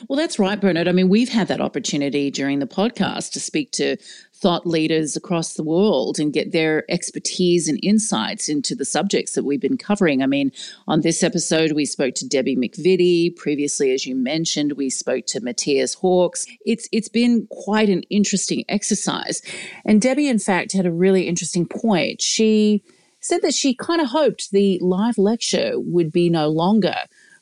Well, 0.08 0.16
that's 0.16 0.38
right, 0.38 0.60
Bernard. 0.60 0.88
I 0.88 0.92
mean, 0.92 1.08
we've 1.08 1.28
had 1.28 1.48
that 1.48 1.60
opportunity 1.60 2.30
during 2.30 2.58
the 2.58 2.66
podcast 2.66 3.32
to 3.32 3.40
speak 3.40 3.72
to 3.72 3.96
thought 4.42 4.66
leaders 4.66 5.16
across 5.16 5.54
the 5.54 5.62
world 5.62 6.18
and 6.18 6.32
get 6.32 6.50
their 6.50 6.84
expertise 6.90 7.68
and 7.68 7.78
insights 7.82 8.48
into 8.48 8.74
the 8.74 8.84
subjects 8.84 9.34
that 9.34 9.44
we've 9.44 9.60
been 9.60 9.78
covering. 9.78 10.20
I 10.20 10.26
mean, 10.26 10.50
on 10.88 11.02
this 11.02 11.22
episode, 11.22 11.72
we 11.72 11.84
spoke 11.84 12.14
to 12.16 12.28
Debbie 12.28 12.56
McVitty. 12.56 13.36
Previously, 13.36 13.92
as 13.92 14.04
you 14.04 14.16
mentioned, 14.16 14.72
we 14.72 14.90
spoke 14.90 15.26
to 15.26 15.40
Matthias 15.40 15.94
Horx. 15.94 16.46
It's 16.66 16.88
it's 16.90 17.08
been 17.08 17.46
quite 17.50 17.88
an 17.88 18.02
interesting 18.10 18.64
exercise. 18.68 19.40
And 19.84 20.02
Debbie, 20.02 20.28
in 20.28 20.40
fact, 20.40 20.72
had 20.72 20.86
a 20.86 20.92
really 20.92 21.28
interesting 21.28 21.64
point. 21.64 22.20
She 22.20 22.82
said 23.20 23.42
that 23.42 23.54
she 23.54 23.74
kind 23.74 24.00
of 24.00 24.08
hoped 24.08 24.50
the 24.50 24.80
live 24.82 25.16
lecture 25.16 25.74
would 25.76 26.10
be 26.10 26.28
no 26.28 26.48
longer. 26.48 26.96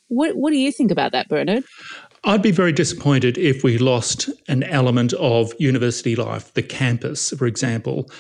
What, 0.08 0.36
what 0.36 0.50
do 0.50 0.58
you 0.58 0.72
think 0.72 0.90
about 0.90 1.12
that, 1.12 1.28
Bernard? 1.28 1.64
I'd 2.24 2.42
be 2.42 2.50
very 2.50 2.72
disappointed 2.72 3.38
if 3.38 3.64
we 3.64 3.78
lost 3.78 4.28
an 4.48 4.62
element 4.64 5.14
of 5.14 5.54
university 5.58 6.14
life, 6.16 6.52
the 6.52 6.62
campus, 6.62 7.30
for 7.30 7.46
example. 7.46 8.10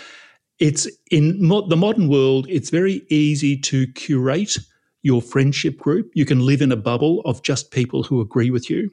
It's 0.58 0.88
in 1.10 1.36
mo- 1.46 1.68
the 1.68 1.76
modern 1.76 2.08
world, 2.08 2.46
it's 2.48 2.70
very 2.70 3.02
easy 3.10 3.58
to 3.58 3.86
curate 3.92 4.56
your 5.02 5.20
friendship 5.20 5.78
group. 5.78 6.10
You 6.14 6.24
can 6.24 6.40
live 6.40 6.62
in 6.62 6.72
a 6.72 6.76
bubble 6.76 7.20
of 7.22 7.42
just 7.42 7.70
people 7.70 8.02
who 8.02 8.20
agree 8.20 8.50
with 8.50 8.70
you. 8.70 8.90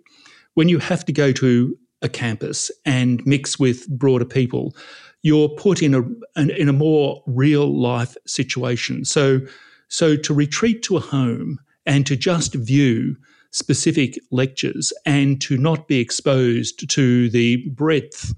When 0.55 0.69
you 0.69 0.79
have 0.79 1.05
to 1.05 1.13
go 1.13 1.31
to 1.33 1.77
a 2.01 2.09
campus 2.09 2.69
and 2.85 3.25
mix 3.25 3.57
with 3.57 3.87
broader 3.89 4.25
people, 4.25 4.75
you're 5.23 5.49
put 5.49 5.81
in 5.81 5.93
a 5.93 6.01
an, 6.35 6.49
in 6.51 6.69
a 6.69 6.73
more 6.73 7.23
real 7.27 7.79
life 7.79 8.15
situation. 8.25 9.05
So 9.05 9.39
so 9.87 10.15
to 10.17 10.33
retreat 10.33 10.83
to 10.83 10.97
a 10.97 11.01
home 11.01 11.59
and 11.85 12.05
to 12.05 12.15
just 12.15 12.55
view 12.55 13.15
specific 13.51 14.19
lectures 14.31 14.93
and 15.05 15.41
to 15.41 15.57
not 15.57 15.87
be 15.87 15.99
exposed 15.99 16.89
to 16.89 17.29
the 17.29 17.57
breadth 17.69 18.33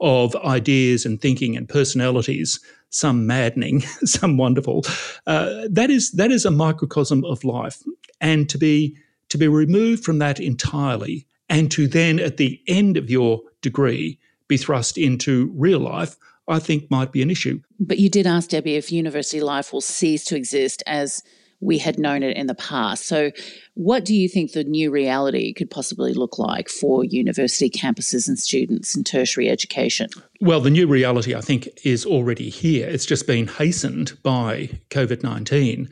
of 0.00 0.34
ideas 0.36 1.06
and 1.06 1.20
thinking 1.20 1.56
and 1.56 1.68
personalities, 1.68 2.60
some 2.90 3.26
maddening, 3.26 3.80
some 4.04 4.36
wonderful. 4.36 4.84
Uh, 5.26 5.62
that 5.70 5.90
is 5.90 6.12
that 6.12 6.30
is 6.30 6.44
a 6.44 6.50
microcosm 6.50 7.24
of 7.24 7.44
life, 7.44 7.82
and 8.20 8.48
to 8.50 8.58
be 8.58 8.96
to 9.28 9.38
be 9.38 9.48
removed 9.48 10.04
from 10.04 10.18
that 10.18 10.40
entirely, 10.40 11.26
and 11.48 11.70
to 11.70 11.86
then 11.86 12.18
at 12.18 12.36
the 12.36 12.60
end 12.66 12.96
of 12.96 13.08
your 13.08 13.40
degree 13.62 14.18
be 14.48 14.56
thrust 14.56 14.98
into 14.98 15.52
real 15.54 15.80
life. 15.80 16.16
I 16.48 16.58
think 16.58 16.90
might 16.90 17.12
be 17.12 17.22
an 17.22 17.30
issue. 17.30 17.60
But 17.78 17.98
you 17.98 18.10
did 18.10 18.26
ask 18.26 18.50
Debbie 18.50 18.74
if 18.74 18.90
university 18.90 19.40
life 19.40 19.72
will 19.72 19.80
cease 19.80 20.24
to 20.24 20.36
exist 20.36 20.82
as 20.86 21.22
we 21.62 21.78
had 21.78 21.98
known 21.98 22.22
it 22.22 22.36
in 22.36 22.48
the 22.48 22.54
past. 22.54 23.06
So, 23.06 23.30
what 23.74 24.04
do 24.04 24.14
you 24.14 24.28
think 24.28 24.52
the 24.52 24.64
new 24.64 24.90
reality 24.90 25.54
could 25.54 25.70
possibly 25.70 26.12
look 26.12 26.38
like 26.38 26.68
for 26.68 27.04
university 27.04 27.70
campuses 27.70 28.28
and 28.28 28.38
students 28.38 28.94
in 28.94 29.04
tertiary 29.04 29.48
education? 29.48 30.10
Well, 30.40 30.60
the 30.60 30.70
new 30.70 30.86
reality, 30.86 31.34
I 31.34 31.40
think, 31.40 31.68
is 31.84 32.04
already 32.04 32.50
here. 32.50 32.88
It's 32.88 33.06
just 33.06 33.26
been 33.26 33.46
hastened 33.46 34.18
by 34.22 34.70
COVID 34.90 35.22
19 35.22 35.88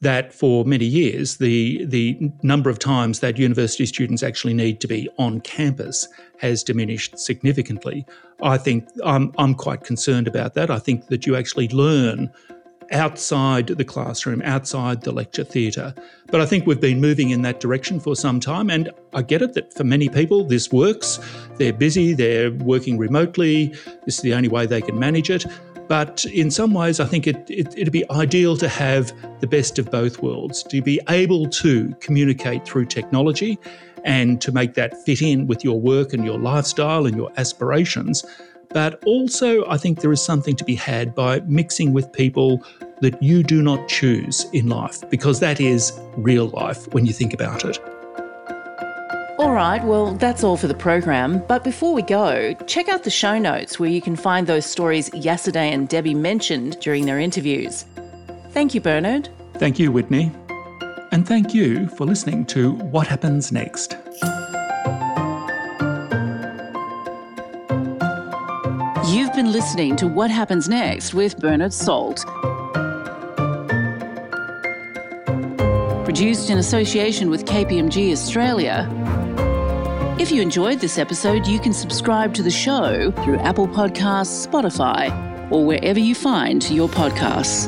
that 0.00 0.34
for 0.34 0.64
many 0.66 0.84
years 0.84 1.38
the 1.38 1.84
the 1.86 2.18
number 2.42 2.68
of 2.68 2.78
times 2.78 3.20
that 3.20 3.38
university 3.38 3.86
students 3.86 4.22
actually 4.22 4.52
need 4.52 4.80
to 4.80 4.86
be 4.86 5.08
on 5.18 5.40
campus 5.40 6.06
has 6.38 6.62
diminished 6.62 7.18
significantly. 7.18 8.04
I 8.42 8.58
think 8.58 8.86
I'm 9.04 9.32
I'm 9.38 9.54
quite 9.54 9.84
concerned 9.84 10.28
about 10.28 10.54
that. 10.54 10.70
I 10.70 10.78
think 10.78 11.06
that 11.06 11.26
you 11.26 11.34
actually 11.36 11.68
learn 11.68 12.30
outside 12.92 13.68
the 13.68 13.84
classroom, 13.84 14.42
outside 14.42 15.02
the 15.02 15.12
lecture 15.12 15.44
theatre. 15.44 15.94
But 16.26 16.40
I 16.40 16.46
think 16.46 16.66
we've 16.66 16.80
been 16.80 17.00
moving 17.00 17.30
in 17.30 17.42
that 17.42 17.60
direction 17.60 18.00
for 18.00 18.16
some 18.16 18.40
time, 18.40 18.70
and 18.70 18.90
I 19.12 19.22
get 19.22 19.42
it 19.42 19.54
that 19.54 19.74
for 19.74 19.84
many 19.84 20.08
people 20.08 20.44
this 20.44 20.72
works. 20.72 21.20
They're 21.56 21.72
busy, 21.72 22.12
they're 22.12 22.50
working 22.50 22.98
remotely, 22.98 23.68
this 24.04 24.16
is 24.16 24.20
the 24.20 24.34
only 24.34 24.48
way 24.48 24.66
they 24.66 24.80
can 24.80 24.98
manage 24.98 25.30
it. 25.30 25.46
But 25.88 26.24
in 26.24 26.50
some 26.50 26.72
ways, 26.72 26.98
I 26.98 27.04
think 27.04 27.26
it, 27.26 27.48
it, 27.50 27.76
it'd 27.76 27.92
be 27.92 28.08
ideal 28.10 28.56
to 28.56 28.68
have 28.68 29.12
the 29.40 29.46
best 29.46 29.78
of 29.78 29.90
both 29.90 30.22
worlds, 30.22 30.62
to 30.64 30.80
be 30.80 31.00
able 31.10 31.48
to 31.50 31.94
communicate 32.00 32.64
through 32.64 32.86
technology 32.86 33.58
and 34.04 34.40
to 34.40 34.52
make 34.52 34.74
that 34.74 34.96
fit 35.04 35.22
in 35.22 35.46
with 35.46 35.64
your 35.64 35.80
work 35.80 36.12
and 36.12 36.24
your 36.24 36.38
lifestyle 36.38 37.06
and 37.06 37.16
your 37.16 37.30
aspirations 37.36 38.24
but 38.74 39.02
also, 39.06 39.64
I 39.66 39.78
think 39.78 40.00
there 40.00 40.12
is 40.12 40.22
something 40.22 40.56
to 40.56 40.64
be 40.64 40.74
had 40.74 41.14
by 41.14 41.40
mixing 41.46 41.94
with 41.94 42.12
people 42.12 42.62
that 43.00 43.22
you 43.22 43.44
do 43.44 43.62
not 43.62 43.88
choose 43.88 44.46
in 44.52 44.68
life, 44.68 45.08
because 45.08 45.38
that 45.40 45.60
is 45.60 45.98
real 46.16 46.48
life 46.48 46.92
when 46.92 47.06
you 47.06 47.12
think 47.12 47.32
about 47.32 47.64
it. 47.64 47.78
All 49.38 49.52
right, 49.52 49.82
well, 49.84 50.14
that's 50.14 50.42
all 50.42 50.56
for 50.56 50.66
the 50.66 50.74
program. 50.74 51.42
But 51.46 51.62
before 51.62 51.94
we 51.94 52.02
go, 52.02 52.54
check 52.66 52.88
out 52.88 53.04
the 53.04 53.10
show 53.10 53.38
notes 53.38 53.78
where 53.78 53.90
you 53.90 54.02
can 54.02 54.16
find 54.16 54.46
those 54.46 54.66
stories 54.66 55.08
Yasodai 55.10 55.72
and 55.72 55.88
Debbie 55.88 56.14
mentioned 56.14 56.78
during 56.80 57.06
their 57.06 57.20
interviews. 57.20 57.84
Thank 58.50 58.74
you, 58.74 58.80
Bernard. 58.80 59.28
Thank 59.54 59.78
you, 59.78 59.92
Whitney. 59.92 60.32
And 61.12 61.26
thank 61.26 61.54
you 61.54 61.88
for 61.90 62.06
listening 62.06 62.44
to 62.46 62.72
What 62.72 63.06
Happens 63.06 63.52
Next. 63.52 63.96
You've 69.34 69.46
been 69.46 69.52
listening 69.52 69.96
to 69.96 70.06
What 70.06 70.30
Happens 70.30 70.68
Next 70.68 71.12
with 71.12 71.40
Bernard 71.40 71.72
Salt. 71.72 72.24
produced 76.04 76.50
in 76.50 76.58
association 76.58 77.30
with 77.30 77.44
KPMG 77.44 78.12
Australia. 78.12 78.88
If 80.20 80.30
you 80.30 80.40
enjoyed 80.40 80.78
this 80.78 80.98
episode, 80.98 81.48
you 81.48 81.58
can 81.58 81.72
subscribe 81.72 82.32
to 82.34 82.44
the 82.44 82.50
show 82.52 83.10
through 83.24 83.38
Apple 83.38 83.66
Podcasts, 83.66 84.46
Spotify, 84.46 85.10
or 85.50 85.66
wherever 85.66 85.98
you 85.98 86.14
find 86.14 86.70
your 86.70 86.88
podcasts. 86.88 87.66